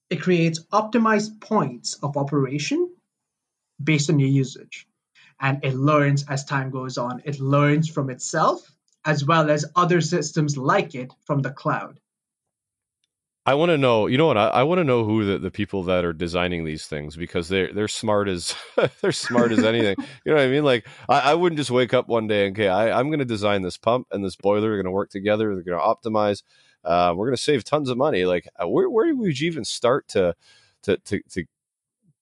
[0.09, 2.93] it creates optimized points of operation
[3.83, 4.87] based on your usage.
[5.39, 7.21] And it learns as time goes on.
[7.25, 8.71] It learns from itself
[9.03, 11.99] as well as other systems like it from the cloud.
[13.47, 14.37] I want to know, you know what?
[14.37, 17.47] I, I want to know who the, the people that are designing these things because
[17.47, 18.55] they're they're smart as
[19.01, 19.95] they're smart as anything.
[20.25, 20.63] You know what I mean?
[20.63, 23.25] Like I, I wouldn't just wake up one day and okay, I, I'm going to
[23.25, 24.71] design this pump and this boiler.
[24.71, 25.53] are going to work together.
[25.53, 26.41] They're going to optimize.
[26.83, 28.25] Uh, we're going to save tons of money.
[28.25, 30.35] Like uh, where where would you even start to
[30.83, 31.45] to to to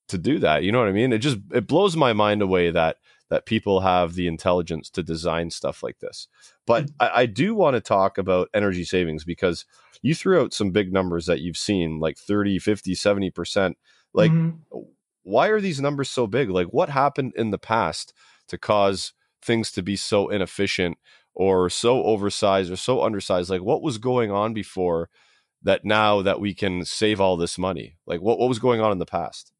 [0.09, 0.63] to do that?
[0.63, 1.13] You know what I mean?
[1.13, 2.97] It just it blows my mind away that
[3.33, 6.27] that people have the intelligence to design stuff like this.
[6.67, 6.91] But mm.
[6.99, 9.65] I, I do want to talk about energy savings because
[10.03, 13.73] you threw out some big numbers that you've seen, like 30, 50, 70%.
[14.13, 14.81] Like, mm-hmm.
[15.23, 16.51] why are these numbers so big?
[16.51, 18.13] Like, what happened in the past
[18.49, 20.99] to cause things to be so inefficient
[21.33, 23.49] or so oversized or so undersized?
[23.49, 25.09] Like, what was going on before
[25.63, 27.97] that now that we can save all this money?
[28.05, 29.51] Like, what, what was going on in the past?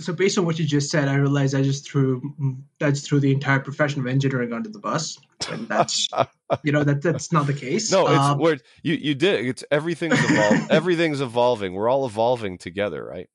[0.00, 2.34] So based on what you just said, I realized I just threw
[2.78, 5.18] that's threw the entire profession of engineering under the bus,
[5.50, 6.08] and that's
[6.64, 7.92] you know that that's not the case.
[7.92, 10.66] No, it's um, where you you did it's everything's evolving.
[10.70, 11.74] everything's evolving.
[11.74, 13.28] We're all evolving together, right?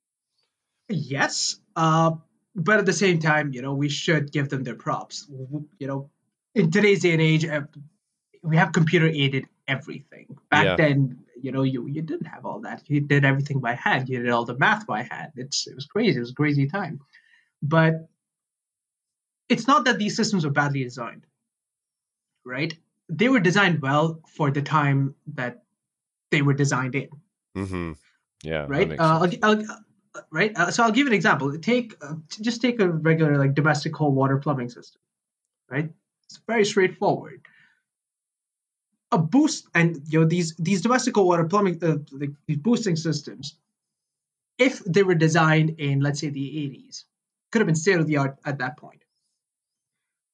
[0.88, 2.12] Yes, uh,
[2.54, 5.26] but at the same time, you know, we should give them their props.
[5.78, 6.10] You know,
[6.54, 7.46] in today's day and age,
[8.42, 10.36] we have computer aided everything.
[10.50, 10.76] Back yeah.
[10.76, 12.82] then, you know, you you didn't have all that.
[12.86, 14.08] You did everything by hand.
[14.08, 15.32] You did all the math by hand.
[15.36, 16.16] It's it was crazy.
[16.16, 17.00] It was a crazy time.
[17.62, 18.08] But
[19.48, 21.26] it's not that these systems were badly designed,
[22.44, 22.74] right?
[23.08, 25.62] They were designed well for the time that
[26.30, 27.08] they were designed in.
[27.56, 27.92] Mm-hmm.
[28.42, 28.66] Yeah.
[28.68, 28.90] Right.
[28.92, 29.64] Uh, I'll, I'll,
[30.30, 30.52] right.
[30.56, 31.56] Uh, so I'll give an example.
[31.58, 35.00] Take uh, just take a regular like domestic cold water plumbing system.
[35.70, 35.90] Right.
[36.24, 37.46] It's very straightforward
[39.12, 43.56] a boost and you know these these domestic water plumbing uh, the, these boosting systems
[44.58, 47.04] if they were designed in let's say the 80s
[47.50, 49.02] could have been state of the art at that point.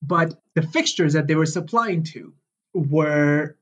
[0.01, 2.33] But the fixtures that they were supplying to
[2.75, 3.57] were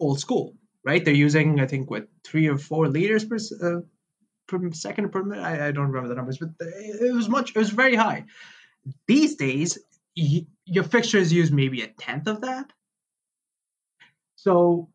[0.00, 1.04] old school right?
[1.04, 3.80] They're using i think what three or four liters per, uh,
[4.48, 5.42] per second per minute?
[5.42, 8.24] I, I, don't remember the numbers but it was much it was very high.
[9.06, 9.78] These days
[10.16, 12.72] y- your fixtures use maybe a tenth of that
[14.42, 14.88] so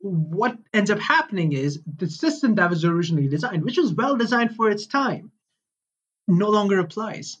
[0.00, 4.54] what ends up happening is the system that was originally designed, which was well designed
[4.54, 5.30] for its time,
[6.28, 7.38] no longer applies.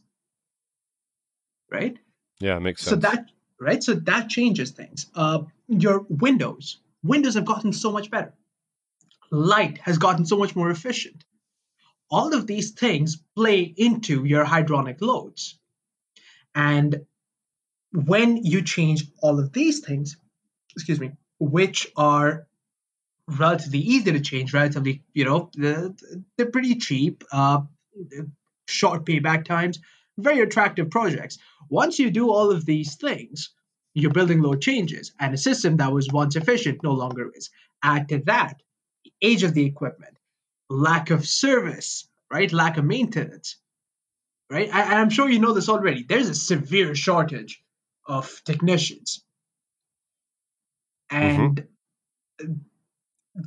[1.70, 1.98] Right?
[2.38, 2.90] Yeah, makes sense.
[2.90, 3.26] So that
[3.60, 5.06] right, so that changes things.
[5.14, 8.32] Uh, your Windows, Windows have gotten so much better.
[9.30, 11.24] Light has gotten so much more efficient.
[12.10, 15.58] All of these things play into your hydronic loads.
[16.54, 17.04] And
[17.92, 20.16] when you change all of these things,
[20.74, 22.46] excuse me, which are
[23.26, 27.62] relatively easy to change, relatively, you know, they're pretty cheap, uh,
[28.68, 29.80] short payback times,
[30.18, 31.38] very attractive projects.
[31.68, 33.50] Once you do all of these things,
[33.94, 37.50] your building load changes, and a system that was once efficient no longer is.
[37.82, 38.62] Add to that
[39.22, 40.16] age of the equipment,
[40.68, 42.52] lack of service, right?
[42.52, 43.56] Lack of maintenance,
[44.50, 44.72] right?
[44.72, 46.04] I, I'm sure you know this already.
[46.04, 47.62] There's a severe shortage
[48.06, 49.24] of technicians.
[51.10, 51.66] And
[52.40, 52.52] mm-hmm.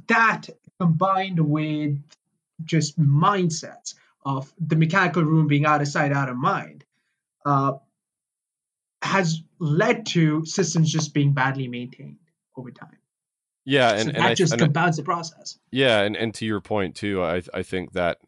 [0.08, 0.50] that
[0.80, 1.98] combined with
[2.64, 3.96] just mindsets
[4.26, 6.86] of the mechanical room being out of sight, out of mind,
[7.46, 7.74] uh,
[9.02, 12.18] has led to systems just being badly maintained
[12.56, 12.98] over time.
[13.66, 15.58] Yeah, and, so and that I, just compounds the process.
[15.72, 18.20] Yeah, and, and to your point too, I I think that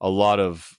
[0.00, 0.78] a lot of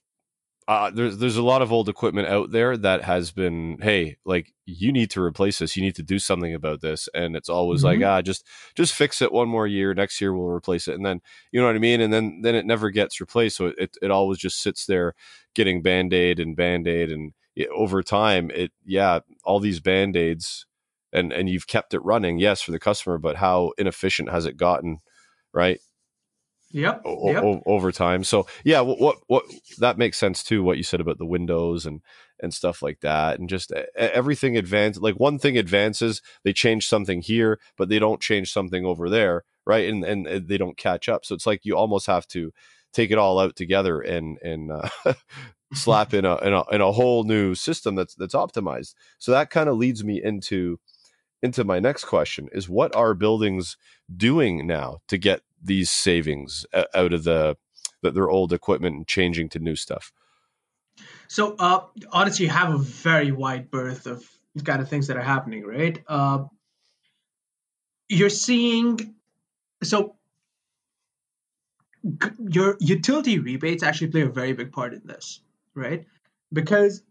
[0.66, 4.54] uh, there's there's a lot of old equipment out there that has been hey like
[4.64, 7.06] you need to replace this you need to do something about this.
[7.12, 8.00] And it's always mm-hmm.
[8.00, 10.94] like ah just just fix it one more year next year we'll replace it.
[10.94, 11.20] And then
[11.52, 12.00] you know what i mean?
[12.00, 13.56] And then then it never gets replaced.
[13.56, 15.14] So it it always just sits there
[15.54, 20.66] getting band-aid and band-aid and it, over time it yeah all these band-aids
[21.12, 24.56] and and you've kept it running yes for the customer but how inefficient has it
[24.56, 24.98] gotten
[25.52, 25.80] right
[26.74, 27.02] Yep.
[27.04, 27.42] O- yep.
[27.44, 28.24] O- over time.
[28.24, 29.44] So yeah, what, what, what
[29.78, 30.62] that makes sense too.
[30.64, 32.02] What you said about the windows and
[32.40, 35.00] and stuff like that, and just everything advances.
[35.00, 39.44] Like one thing advances, they change something here, but they don't change something over there,
[39.64, 39.88] right?
[39.88, 41.24] And and they don't catch up.
[41.24, 42.52] So it's like you almost have to
[42.92, 44.88] take it all out together and and uh,
[45.74, 48.94] slap in a, in a in a whole new system that's that's optimized.
[49.18, 50.80] So that kind of leads me into
[51.40, 53.76] into my next question: is what are buildings
[54.16, 57.56] doing now to get these savings out of the,
[58.02, 60.12] the their old equipment and changing to new stuff?
[61.28, 64.28] So, uh, honestly, you have a very wide berth of
[64.64, 66.02] kind of things that are happening, right?
[66.06, 66.44] Uh,
[68.08, 69.14] you're seeing,
[69.82, 70.16] so
[72.04, 75.40] g- your utility rebates actually play a very big part in this,
[75.74, 76.06] right?
[76.52, 77.02] Because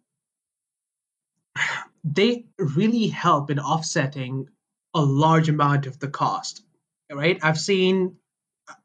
[2.03, 4.47] they really help in offsetting
[4.93, 6.63] a large amount of the cost,
[7.11, 7.39] right?
[7.41, 8.17] I've seen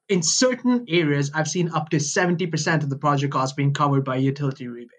[0.08, 4.16] in certain areas, I've seen up to 70% of the project cost being covered by
[4.16, 4.90] utility rebate.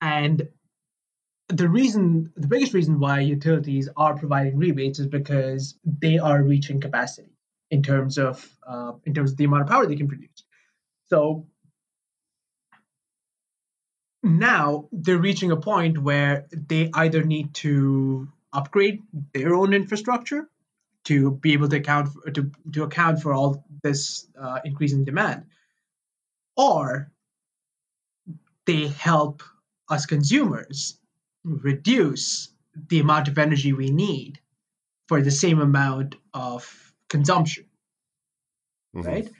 [0.00, 0.48] And
[1.48, 6.80] the reason, the biggest reason why utilities are providing rebates is because they are reaching
[6.80, 7.32] capacity
[7.70, 10.44] in terms of uh, in terms of the amount of power they can produce.
[11.06, 11.46] So
[14.22, 20.48] now they're reaching a point where they either need to upgrade their own infrastructure
[21.08, 25.44] to be able to account for, to, to account for all this uh, increasing demand.
[26.56, 27.10] Or
[28.66, 29.42] they help
[29.88, 30.98] us consumers
[31.44, 32.48] reduce
[32.88, 34.38] the amount of energy we need
[35.08, 37.64] for the same amount of consumption
[38.94, 39.08] mm-hmm.
[39.08, 39.30] right?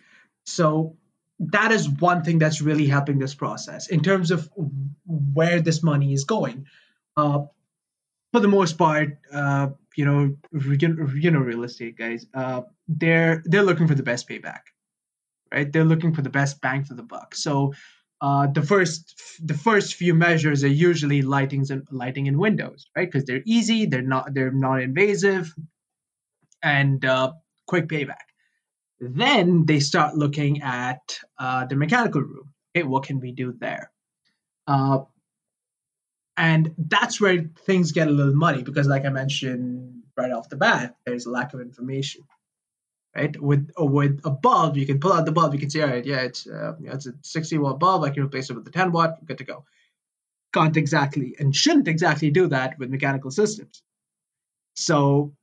[0.45, 0.97] So
[1.41, 4.49] that is one thing that's really helping this process in terms of
[5.07, 6.67] where this money is going.
[7.17, 7.45] Uh,
[8.33, 13.65] for the most part uh, you know, you know, real estate guys, uh, they're they're
[13.65, 14.61] looking for the best payback,
[15.53, 15.73] right?
[15.73, 17.35] They're looking for the best bang for the buck.
[17.35, 17.75] So
[18.21, 23.11] uh, the first the first few measures are usually lightings and lighting and windows, right?
[23.11, 25.53] Because they're easy, they're not they're not invasive,
[26.63, 27.33] and uh,
[27.67, 28.29] quick payback.
[29.01, 31.01] Then they start looking at
[31.41, 32.55] uh, the mechanical room.
[32.71, 33.91] Okay, what can we do there?
[36.39, 40.57] And that's where things get a little muddy because, like I mentioned right off the
[40.57, 42.23] bat, there's a lack of information.
[43.15, 43.39] Right?
[43.41, 45.53] With with a bulb, you can pull out the bulb.
[45.53, 48.05] You can say, all right, yeah, it's uh, it's a 60 watt bulb.
[48.05, 49.27] I can replace it with a 10 watt.
[49.27, 49.65] Good to go.
[50.55, 53.83] Can't exactly and shouldn't exactly do that with mechanical systems.
[54.77, 55.35] So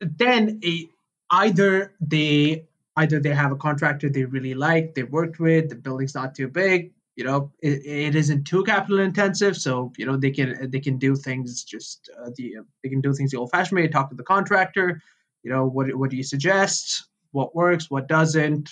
[0.00, 0.88] then a,
[1.30, 6.14] either they either they have a contractor they really like, they worked with, the building's
[6.14, 10.30] not too big, you know it, it isn't too capital intensive so you know they
[10.30, 13.76] can they can do things just uh, the they can do things the old fashioned
[13.76, 15.02] way talk to the contractor
[15.46, 17.04] you know what what do you suggest?
[17.30, 17.88] What works?
[17.88, 18.68] What doesn't?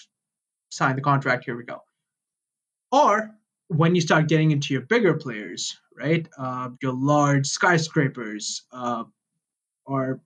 [0.71, 1.79] Sign the contract here we go.
[2.91, 3.31] Or
[3.69, 9.05] when you start getting into your bigger players right uh, your large skyscrapers uh,
[9.87, 10.21] or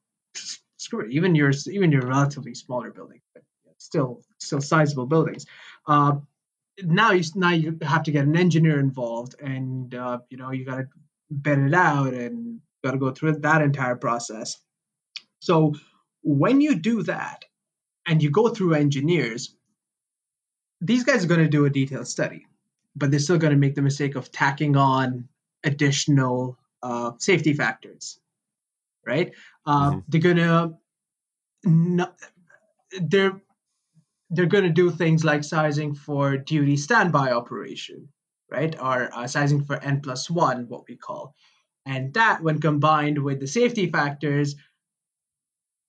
[0.78, 3.42] screw it, even your even your relatively smaller buildings but
[3.76, 5.44] still still sizable buildings
[5.86, 6.12] uh,
[6.82, 10.64] now you now you have to get an engineer involved, and uh, you know you
[10.64, 10.86] got to
[11.30, 14.56] bed it out and got to go through that entire process.
[15.40, 15.74] So
[16.22, 17.44] when you do that,
[18.08, 19.54] and you go through engineers,
[20.80, 22.46] these guys are going to do a detailed study,
[22.96, 25.28] but they're still going to make the mistake of tacking on
[25.62, 28.18] additional uh, safety factors,
[29.06, 29.32] right?
[29.66, 29.98] Uh, mm-hmm.
[30.08, 30.78] They're gonna
[31.64, 32.16] not,
[32.98, 33.40] they're
[34.30, 38.08] they're going to do things like sizing for duty standby operation,
[38.50, 38.74] right?
[38.80, 41.34] Or uh, sizing for N plus one, what we call.
[41.86, 44.56] And that, when combined with the safety factors,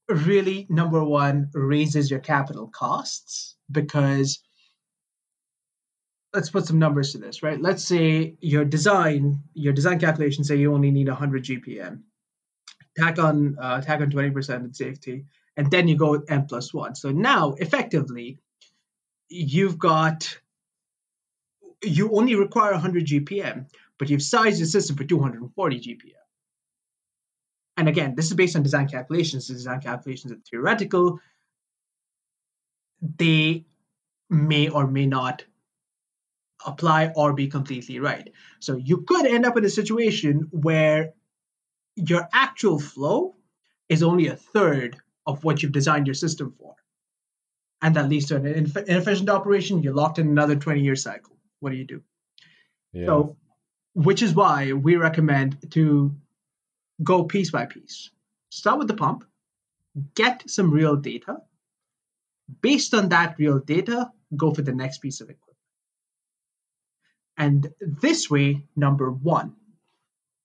[0.07, 4.39] really, number one, raises your capital costs because
[6.33, 7.59] let's put some numbers to this, right?
[7.59, 12.03] Let's say your design, your design calculation say you only need 100 GPM.
[12.97, 15.25] Tack on, uh, tack on 20% in safety
[15.59, 16.95] and then you go with n plus one.
[16.95, 18.39] So now, effectively,
[19.27, 20.39] you've got
[21.83, 23.65] you only require 100 GPM,
[23.97, 26.13] but you've sized your system for 240 GPM.
[27.75, 29.49] And again, this is based on design calculations.
[29.49, 31.19] The design calculations are theoretical.
[33.01, 33.65] They
[34.29, 35.43] may or may not
[36.65, 38.31] apply or be completely right.
[38.61, 41.15] So you could end up in a situation where
[41.97, 43.35] your actual flow
[43.89, 44.95] is only a third
[45.29, 46.75] of what you've designed your system for.
[47.81, 49.81] And that leads to an inefficient operation.
[49.83, 51.37] You're locked in another 20 year cycle.
[51.59, 52.01] What do you do?
[52.91, 53.05] Yeah.
[53.05, 53.37] So,
[53.93, 56.13] which is why we recommend to
[57.03, 58.09] go piece by piece.
[58.49, 59.23] Start with the pump,
[60.15, 61.37] get some real data.
[62.61, 65.57] Based on that real data, go for the next piece of equipment.
[67.37, 69.55] And this way, number one,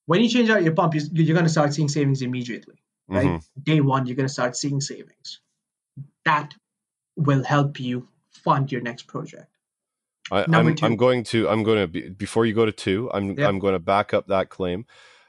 [0.06, 3.26] when you change out your pump, you're going to start seeing savings immediately, right?
[3.26, 3.62] Mm-hmm.
[3.62, 5.40] Day one, you're going to start seeing savings.
[6.24, 6.54] That
[7.16, 9.46] will help you fund your next project.
[10.30, 13.10] I, am I'm going to I'm going to be, before you go to two.
[13.12, 13.48] I'm yep.
[13.48, 14.86] I'm going to back up that claim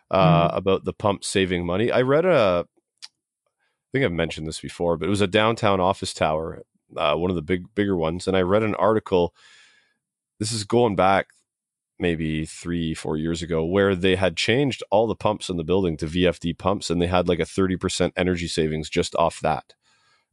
[0.09, 0.57] uh, mm-hmm.
[0.57, 1.91] about the pump saving money.
[1.91, 3.07] I read a, I
[3.91, 6.63] think I've mentioned this before, but it was a downtown office tower,
[6.95, 9.33] uh, one of the big bigger ones, and I read an article.
[10.39, 11.27] This is going back
[11.99, 15.97] maybe three, four years ago, where they had changed all the pumps in the building
[15.97, 19.73] to VFD pumps, and they had like a thirty percent energy savings just off that.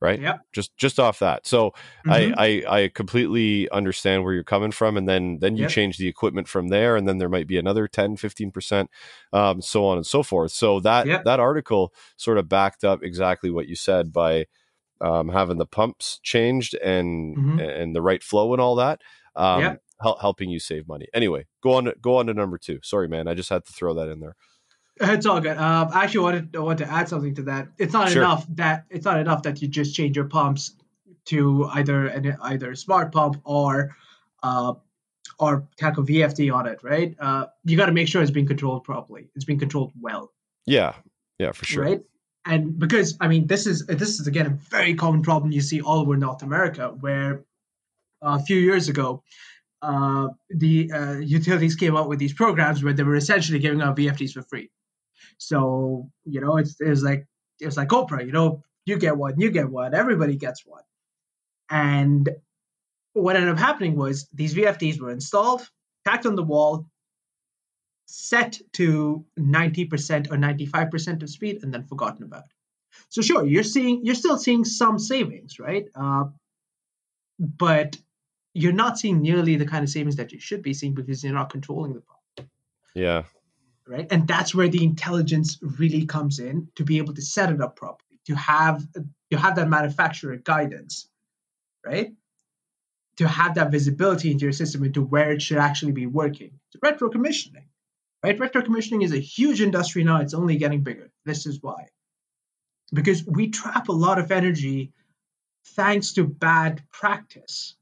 [0.01, 0.21] Right.
[0.21, 0.39] Yeah.
[0.53, 1.47] Just just off that.
[1.47, 1.71] So
[2.05, 2.11] mm-hmm.
[2.11, 5.71] I, I I completely understand where you're coming from, and then then you yep.
[5.71, 8.91] change the equipment from there, and then there might be another 10, 15 percent,
[9.33, 10.51] um, so on and so forth.
[10.51, 11.23] So that yep.
[11.25, 14.47] that article sort of backed up exactly what you said by
[15.01, 17.61] um, having the pumps changed and mm-hmm.
[17.61, 19.01] and the right flow and all that.
[19.37, 21.07] Um, yep helping you save money.
[21.15, 21.93] Anyway, go on.
[22.01, 22.81] Go on to number two.
[22.83, 23.29] Sorry, man.
[23.29, 24.37] I just had to throw that in there.
[25.01, 25.57] It's all good.
[25.57, 27.69] Um, I actually wanted I want to add something to that.
[27.79, 28.23] It's not sure.
[28.23, 30.75] enough that it's not enough that you just change your pumps
[31.27, 33.97] to either an either smart pump or
[34.43, 34.75] uh,
[35.39, 37.17] or tackle VFD on it, right?
[37.19, 39.29] Uh, you got to make sure it's being controlled properly.
[39.35, 40.33] It's being controlled well.
[40.67, 40.95] Yeah,
[41.39, 41.85] yeah, for sure.
[41.85, 42.01] Right,
[42.45, 45.81] and because I mean, this is this is again a very common problem you see
[45.81, 47.45] all over North America, where
[48.23, 49.23] uh, a few years ago
[49.83, 53.97] uh, the uh, utilities came out with these programs where they were essentially giving out
[53.97, 54.71] VFDs for free.
[55.39, 57.27] So you know, it's it's like
[57.59, 58.25] it's like Oprah.
[58.25, 60.83] You know, you get one, you get one, everybody gets one.
[61.71, 62.29] And
[63.15, 65.69] what ended up happening was these VFDs were installed,
[66.07, 66.87] tacked on the wall,
[68.07, 72.45] set to 90% or 95% of speed, and then forgotten about.
[73.09, 75.87] So sure, you're seeing you're still seeing some savings, right?
[75.95, 76.25] Uh,
[77.39, 77.97] but
[78.55, 81.33] you're not seeing nearly the kind of savings that you should be seeing because you're
[81.33, 82.51] not controlling the pump.
[82.95, 83.23] Yeah.
[83.87, 84.07] Right.
[84.11, 87.77] And that's where the intelligence really comes in to be able to set it up
[87.77, 88.87] properly, to have
[89.31, 91.09] to have that manufacturer guidance,
[91.85, 92.13] right?
[93.17, 96.53] To have that visibility into your system into where it should actually be working.
[96.69, 97.65] It's retro commissioning.
[98.23, 98.39] Right?
[98.39, 100.21] Retro commissioning is a huge industry now.
[100.21, 101.11] It's only getting bigger.
[101.25, 101.89] This is why.
[102.93, 104.93] Because we trap a lot of energy
[105.75, 107.75] thanks to bad practice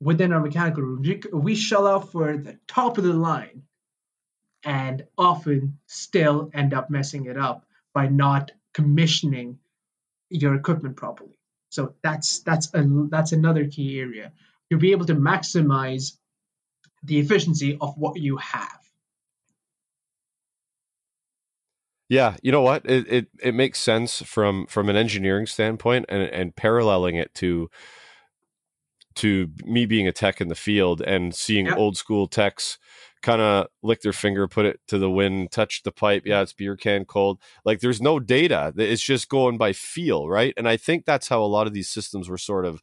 [0.00, 1.04] within our mechanical room.
[1.32, 3.62] We shell out for the top of the line
[4.64, 9.58] and often still end up messing it up by not commissioning
[10.30, 11.38] your equipment properly.
[11.70, 14.32] So that's that's a, that's another key area
[14.70, 16.16] to be able to maximize
[17.02, 18.78] the efficiency of what you have.
[22.08, 22.88] Yeah, you know what?
[22.88, 27.68] It, it it makes sense from from an engineering standpoint and and paralleling it to
[29.18, 31.76] to me being a tech in the field and seeing yep.
[31.76, 32.78] old school techs
[33.20, 36.22] kind of lick their finger, put it to the wind, touch the pipe.
[36.24, 37.40] Yeah, it's beer can cold.
[37.64, 38.72] Like there's no data.
[38.76, 40.54] It's just going by feel, right?
[40.56, 42.82] And I think that's how a lot of these systems were sort of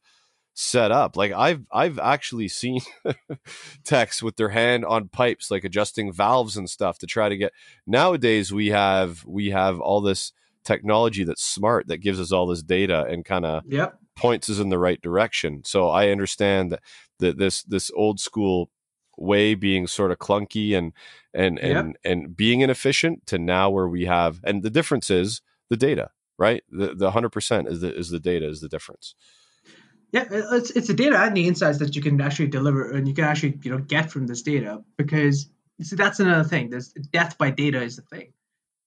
[0.53, 1.15] set up.
[1.15, 2.81] Like I've I've actually seen
[3.83, 7.53] techs with their hand on pipes, like adjusting valves and stuff to try to get.
[7.87, 10.33] Nowadays we have we have all this
[10.65, 14.59] technology that's smart that gives us all this data and kind of yep points us
[14.59, 15.61] in the right direction.
[15.65, 16.81] So I understand that,
[17.19, 18.69] that this this old school
[19.17, 20.93] way being sort of clunky and
[21.33, 25.77] and and and being inefficient to now where we have and the difference is the
[25.77, 26.63] data, right?
[26.69, 29.15] The the hundred percent is the is the data is the difference.
[30.11, 33.13] Yeah, it's it's the data and the insights that you can actually deliver and you
[33.13, 35.49] can actually you know get from this data because
[35.81, 36.69] see that's another thing.
[36.69, 38.31] There's death by data is the thing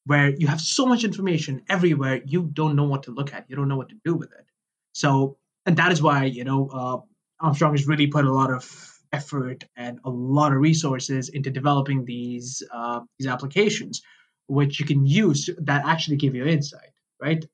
[0.09, 3.57] where you have so much information everywhere you don't know what to look at, you
[3.57, 4.47] don't know what to do with it.
[4.93, 5.37] So,
[5.67, 6.99] and that is why, you know, uh,
[7.45, 8.65] Armstrong has really put a lot of
[9.13, 14.01] effort and a lot of resources into developing these uh, these applications,
[14.47, 17.45] which you can use that actually give you insight, right?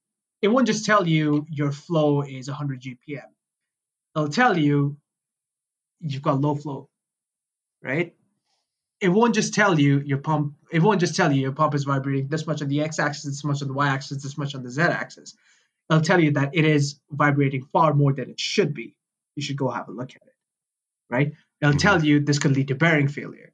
[0.40, 3.30] It won't just tell you your flow is 100 GPM.
[4.14, 4.96] It'll tell you
[5.98, 6.88] you've got low flow,
[7.82, 8.14] right?
[9.04, 10.54] It won't just tell you your pump.
[10.72, 13.44] It won't just tell you your pump is vibrating this much on the x-axis, this
[13.44, 15.36] much on the y-axis, this much on the z-axis.
[15.90, 18.96] It'll tell you that it is vibrating far more than it should be.
[19.36, 20.34] You should go have a look at it,
[21.10, 21.32] right?
[21.60, 21.78] It'll mm-hmm.
[21.78, 23.52] tell you this could lead to bearing failure.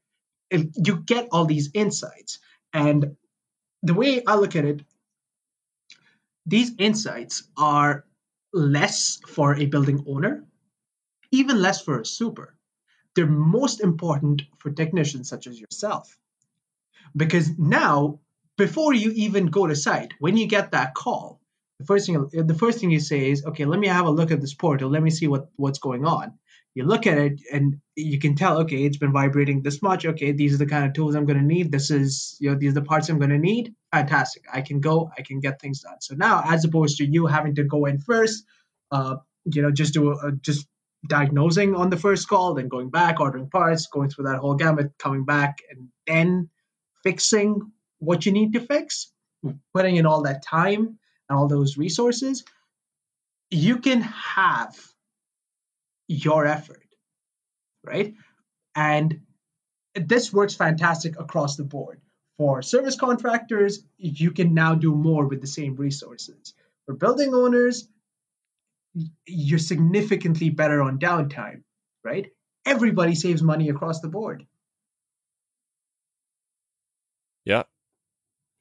[0.50, 2.38] If you get all these insights,
[2.72, 3.16] and
[3.82, 4.82] the way I look at it,
[6.46, 8.04] these insights are
[8.52, 10.44] less for a building owner,
[11.32, 12.54] even less for a super.
[13.14, 16.16] They're most important for technicians such as yourself.
[17.16, 18.20] Because now,
[18.56, 21.40] before you even go to site, when you get that call,
[21.78, 24.30] the first thing the first thing you say is, okay, let me have a look
[24.30, 24.90] at this portal.
[24.90, 26.34] Let me see what, what's going on.
[26.74, 30.06] You look at it and you can tell, okay, it's been vibrating this much.
[30.06, 31.72] Okay, these are the kind of tools I'm going to need.
[31.72, 33.74] This is, you know, these are the parts I'm going to need.
[33.92, 34.44] Fantastic.
[34.52, 35.10] I can go.
[35.18, 36.00] I can get things done.
[36.00, 38.44] So now, as opposed to you having to go in first,
[38.92, 40.68] uh, you know, just do a, just
[41.08, 44.92] diagnosing on the first call, then going back, ordering parts, going through that whole gamut,
[44.98, 46.48] coming back, and then
[47.02, 49.12] fixing what you need to fix,
[49.74, 50.98] putting in all that time
[51.28, 52.44] and all those resources,
[53.50, 54.76] you can have
[56.08, 56.86] your effort,
[57.84, 58.14] right?
[58.74, 59.20] And
[59.94, 62.00] this works fantastic across the board.
[62.36, 66.54] For service contractors, you can now do more with the same resources.
[66.86, 67.88] For building owners,
[69.26, 71.62] you're significantly better on downtime,
[72.04, 72.26] right?
[72.66, 74.46] Everybody saves money across the board.
[77.44, 77.64] Yeah.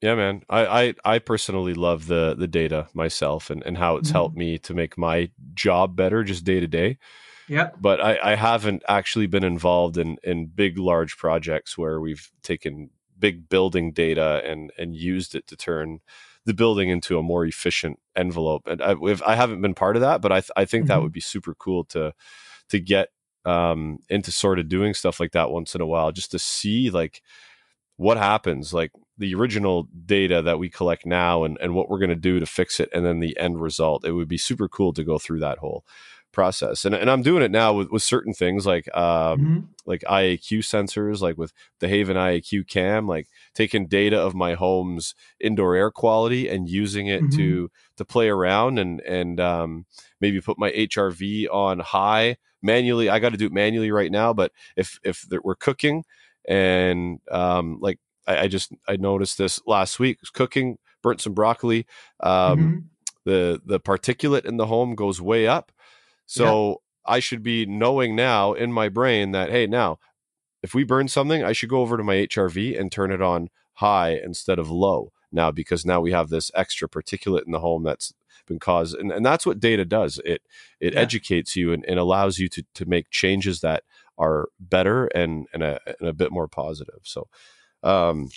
[0.00, 0.42] Yeah, man.
[0.48, 4.16] I, I, I personally love the the data myself and, and how it's mm-hmm.
[4.16, 6.98] helped me to make my job better just day to day.
[7.48, 7.70] Yeah.
[7.78, 12.90] But I, I haven't actually been involved in, in big large projects where we've taken
[13.18, 16.00] big building data and and used it to turn
[16.46, 18.62] the building into a more efficient envelope.
[18.66, 18.94] And I,
[19.26, 20.88] I haven't been part of that, but I, th- I think mm-hmm.
[20.88, 22.12] that would be super cool to
[22.70, 23.08] to get
[23.44, 26.90] um, into sort of doing stuff like that once in a while, just to see
[26.90, 27.22] like
[27.96, 32.10] what happens, like the original data that we collect now, and and what we're going
[32.10, 34.04] to do to fix it, and then the end result.
[34.04, 35.84] It would be super cool to go through that whole
[36.32, 39.58] process and, and i'm doing it now with, with certain things like um mm-hmm.
[39.86, 45.14] like iaq sensors like with the haven iaq cam like taking data of my home's
[45.40, 47.36] indoor air quality and using it mm-hmm.
[47.36, 49.86] to to play around and and um
[50.20, 54.32] maybe put my hrv on high manually i got to do it manually right now
[54.32, 56.04] but if if we're cooking
[56.48, 61.86] and um like I, I just i noticed this last week cooking burnt some broccoli
[62.20, 62.78] um mm-hmm.
[63.24, 65.72] the the particulate in the home goes way up
[66.30, 66.74] so yeah.
[67.14, 69.98] I should be knowing now in my brain that, hey, now,
[70.62, 73.48] if we burn something, I should go over to my HRV and turn it on
[73.74, 77.82] high instead of low now because now we have this extra particulate in the home
[77.82, 78.12] that's
[78.46, 80.42] been caused and, and that's what data does it
[80.80, 81.00] it yeah.
[81.00, 83.84] educates you and, and, allows you to to make changes that
[84.18, 87.28] are better and and a, and a bit more positive so
[87.82, 88.28] um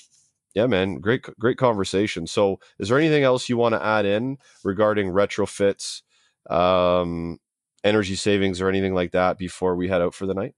[0.54, 4.38] yeah man great great conversation so is there anything else you want to add in
[4.64, 6.04] regarding retrofits
[6.50, 7.40] um
[7.84, 10.56] energy savings or anything like that before we head out for the night?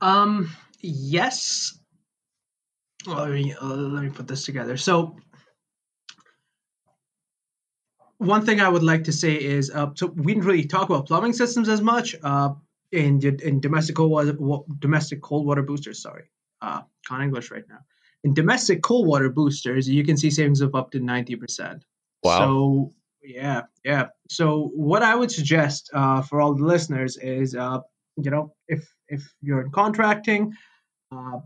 [0.00, 0.50] Um,
[0.80, 1.78] yes.
[3.06, 4.76] Let me uh, let me put this together.
[4.76, 5.16] So,
[8.18, 11.06] one thing I would like to say is, uh, so we didn't really talk about
[11.06, 12.50] plumbing systems as much uh,
[12.92, 14.36] in in domestic cold water
[14.78, 16.00] domestic cold water boosters.
[16.00, 16.24] Sorry,
[16.60, 17.78] uh, can't English right now.
[18.22, 21.84] In domestic cold water boosters, you can see savings of up to ninety percent.
[22.22, 22.38] Wow.
[22.38, 22.92] So
[23.22, 24.06] yeah, yeah.
[24.28, 27.78] So what I would suggest uh, for all the listeners is, uh,
[28.16, 30.52] you know, if if you're in contracting,
[31.10, 31.38] uh,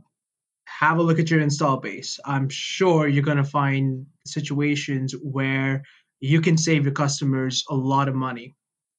[0.66, 2.18] have a look at your install base.
[2.24, 5.82] I'm sure you're going to find situations where
[6.20, 8.54] you can save your customers a lot of money.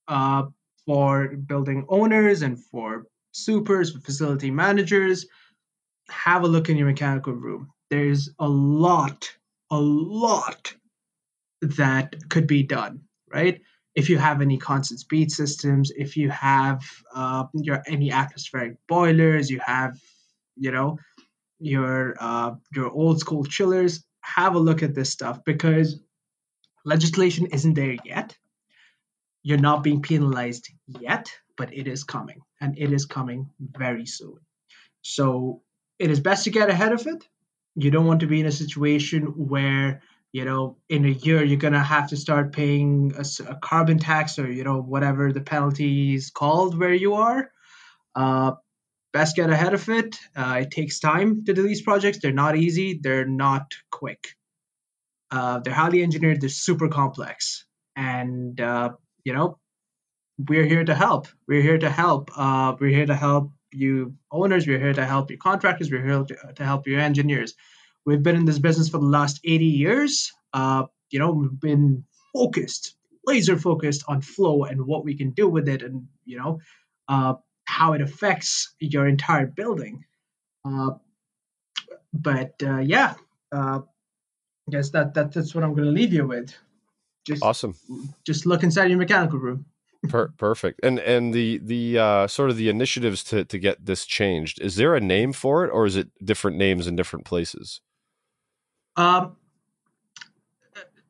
[0.07, 0.43] Uh,
[0.87, 5.27] for building owners and for supers, for facility managers,
[6.09, 7.69] have a look in your mechanical room.
[7.89, 9.29] There's a lot,
[9.69, 10.73] a lot
[11.61, 13.01] that could be done,
[13.31, 13.61] right?
[13.95, 16.83] If you have any constant speed systems, if you have
[17.15, 19.97] uh, your any atmospheric boilers, you have,
[20.55, 20.99] you know,
[21.59, 25.99] your uh, your old school chillers, have a look at this stuff because
[26.85, 28.37] legislation isn't there yet.
[29.41, 34.37] You're not being penalized yet, but it is coming, and it is coming very soon.
[35.01, 35.61] So
[35.97, 37.27] it is best to get ahead of it.
[37.75, 40.01] You don't want to be in a situation where
[40.31, 44.39] you know in a year you're to have to start paying a, a, carbon tax
[44.39, 47.51] or you know whatever the penalty is called where you are
[48.15, 48.51] uh,
[49.13, 52.57] best get ahead of it uh, it takes time to do these projects they're not
[52.57, 54.35] easy they're not quick
[55.31, 57.65] uh, they're highly engineered they're super complex
[57.95, 58.91] and uh,
[59.23, 59.57] you know
[60.37, 61.27] we're here to help.
[61.47, 62.31] We're here to help.
[62.35, 64.67] Uh, we're here to help you owners.
[64.67, 65.91] We're here to help you contractors.
[65.91, 67.55] We're here to, to help you engineers.
[68.07, 70.31] We've been in this business for the last 80 years.
[70.53, 72.95] Uh, you know, we've been focused,
[73.25, 76.59] laser focused on flow and what we can do with it, and you know,
[77.09, 77.33] uh,
[77.65, 80.05] how it affects your entire building.
[80.63, 80.91] Uh,
[82.13, 83.15] but uh, yeah,
[83.51, 86.55] uh, I guess that, that that's what I'm going to leave you with.
[87.25, 87.75] Just awesome.
[88.25, 89.65] Just look inside your mechanical room.
[90.07, 90.79] per- perfect.
[90.81, 94.61] And and the the uh, sort of the initiatives to to get this changed.
[94.61, 97.81] Is there a name for it, or is it different names in different places?
[98.97, 99.35] Um,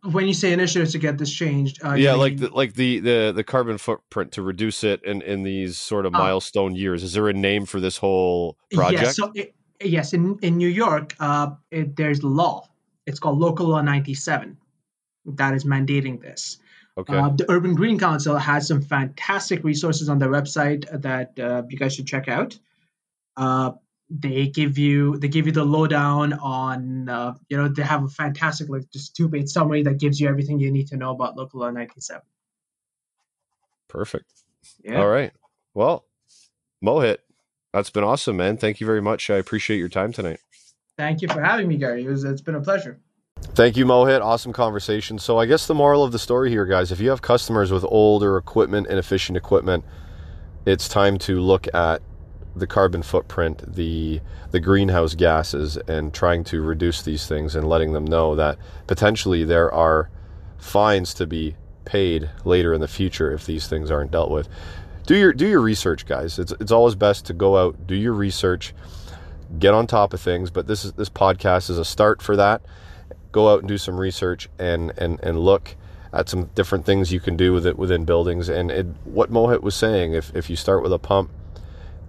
[0.03, 3.33] when you say initiatives to get this changed, uh, yeah, like the, like the, the
[3.35, 7.03] the carbon footprint to reduce it in in these sort of uh, milestone years.
[7.03, 9.01] Is there a name for this whole project?
[9.01, 10.13] Yes, so it, yes.
[10.13, 12.69] In in New York, uh, it, there's law.
[13.05, 14.57] It's called Local Law 97
[15.35, 16.57] that is mandating this.
[16.97, 17.15] Okay.
[17.15, 21.77] Uh, the Urban Green Council has some fantastic resources on their website that uh, you
[21.77, 22.57] guys should check out.
[23.35, 23.73] Uh,
[24.09, 28.07] they give you they give you the lowdown on uh, you know they have a
[28.07, 31.35] fantastic like just two page summary that gives you everything you need to know about
[31.35, 32.21] local law 97
[33.87, 34.25] perfect.
[34.83, 34.99] Yeah.
[34.99, 35.31] all right.
[35.73, 36.05] Well
[36.83, 37.17] mohit
[37.73, 38.57] that's been awesome man.
[38.57, 39.29] Thank you very much.
[39.29, 40.39] I appreciate your time tonight.
[40.97, 42.05] Thank you for having me gary.
[42.05, 42.99] It was, it's been a pleasure.
[43.39, 44.21] Thank you, Mohit.
[44.21, 45.19] Awesome conversation.
[45.19, 47.85] So, I guess the moral of the story here, guys, if you have customers with
[47.87, 49.85] older equipment, and inefficient equipment,
[50.65, 52.01] it's time to look at
[52.59, 57.93] the carbon footprint, the the greenhouse gases, and trying to reduce these things and letting
[57.93, 60.09] them know that potentially there are
[60.57, 61.55] fines to be
[61.85, 64.49] paid later in the future if these things aren't dealt with.
[65.05, 66.37] Do your do your research, guys.
[66.37, 68.73] It's it's always best to go out, do your research,
[69.57, 70.51] get on top of things.
[70.51, 72.61] But this is this podcast is a start for that.
[73.31, 75.75] Go out and do some research and and and look
[76.13, 78.49] at some different things you can do with it within buildings.
[78.49, 81.31] And it, what Mohit was saying, if if you start with a pump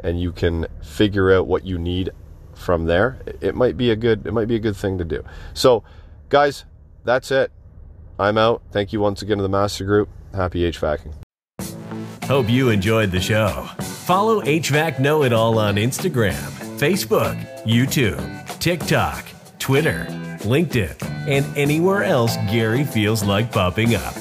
[0.01, 2.11] and you can figure out what you need
[2.55, 5.25] from there, it might be a good it might be a good thing to do.
[5.55, 5.85] So,
[6.29, 6.65] guys,
[7.05, 7.53] that's it.
[8.19, 8.63] I'm out.
[8.73, 10.09] Thank you once again to the Master Group.
[10.35, 11.15] Happy HVACing.
[12.25, 13.69] Hope you enjoyed the show.
[13.81, 16.35] Follow HVAC Know It All on Instagram,
[16.79, 19.25] Facebook, YouTube, TikTok,
[19.59, 20.07] Twitter,
[20.41, 24.15] LinkedIn, and anywhere else Gary feels like popping up.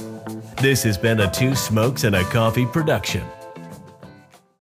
[0.57, 3.23] This has been a Two Smokes and a Coffee production.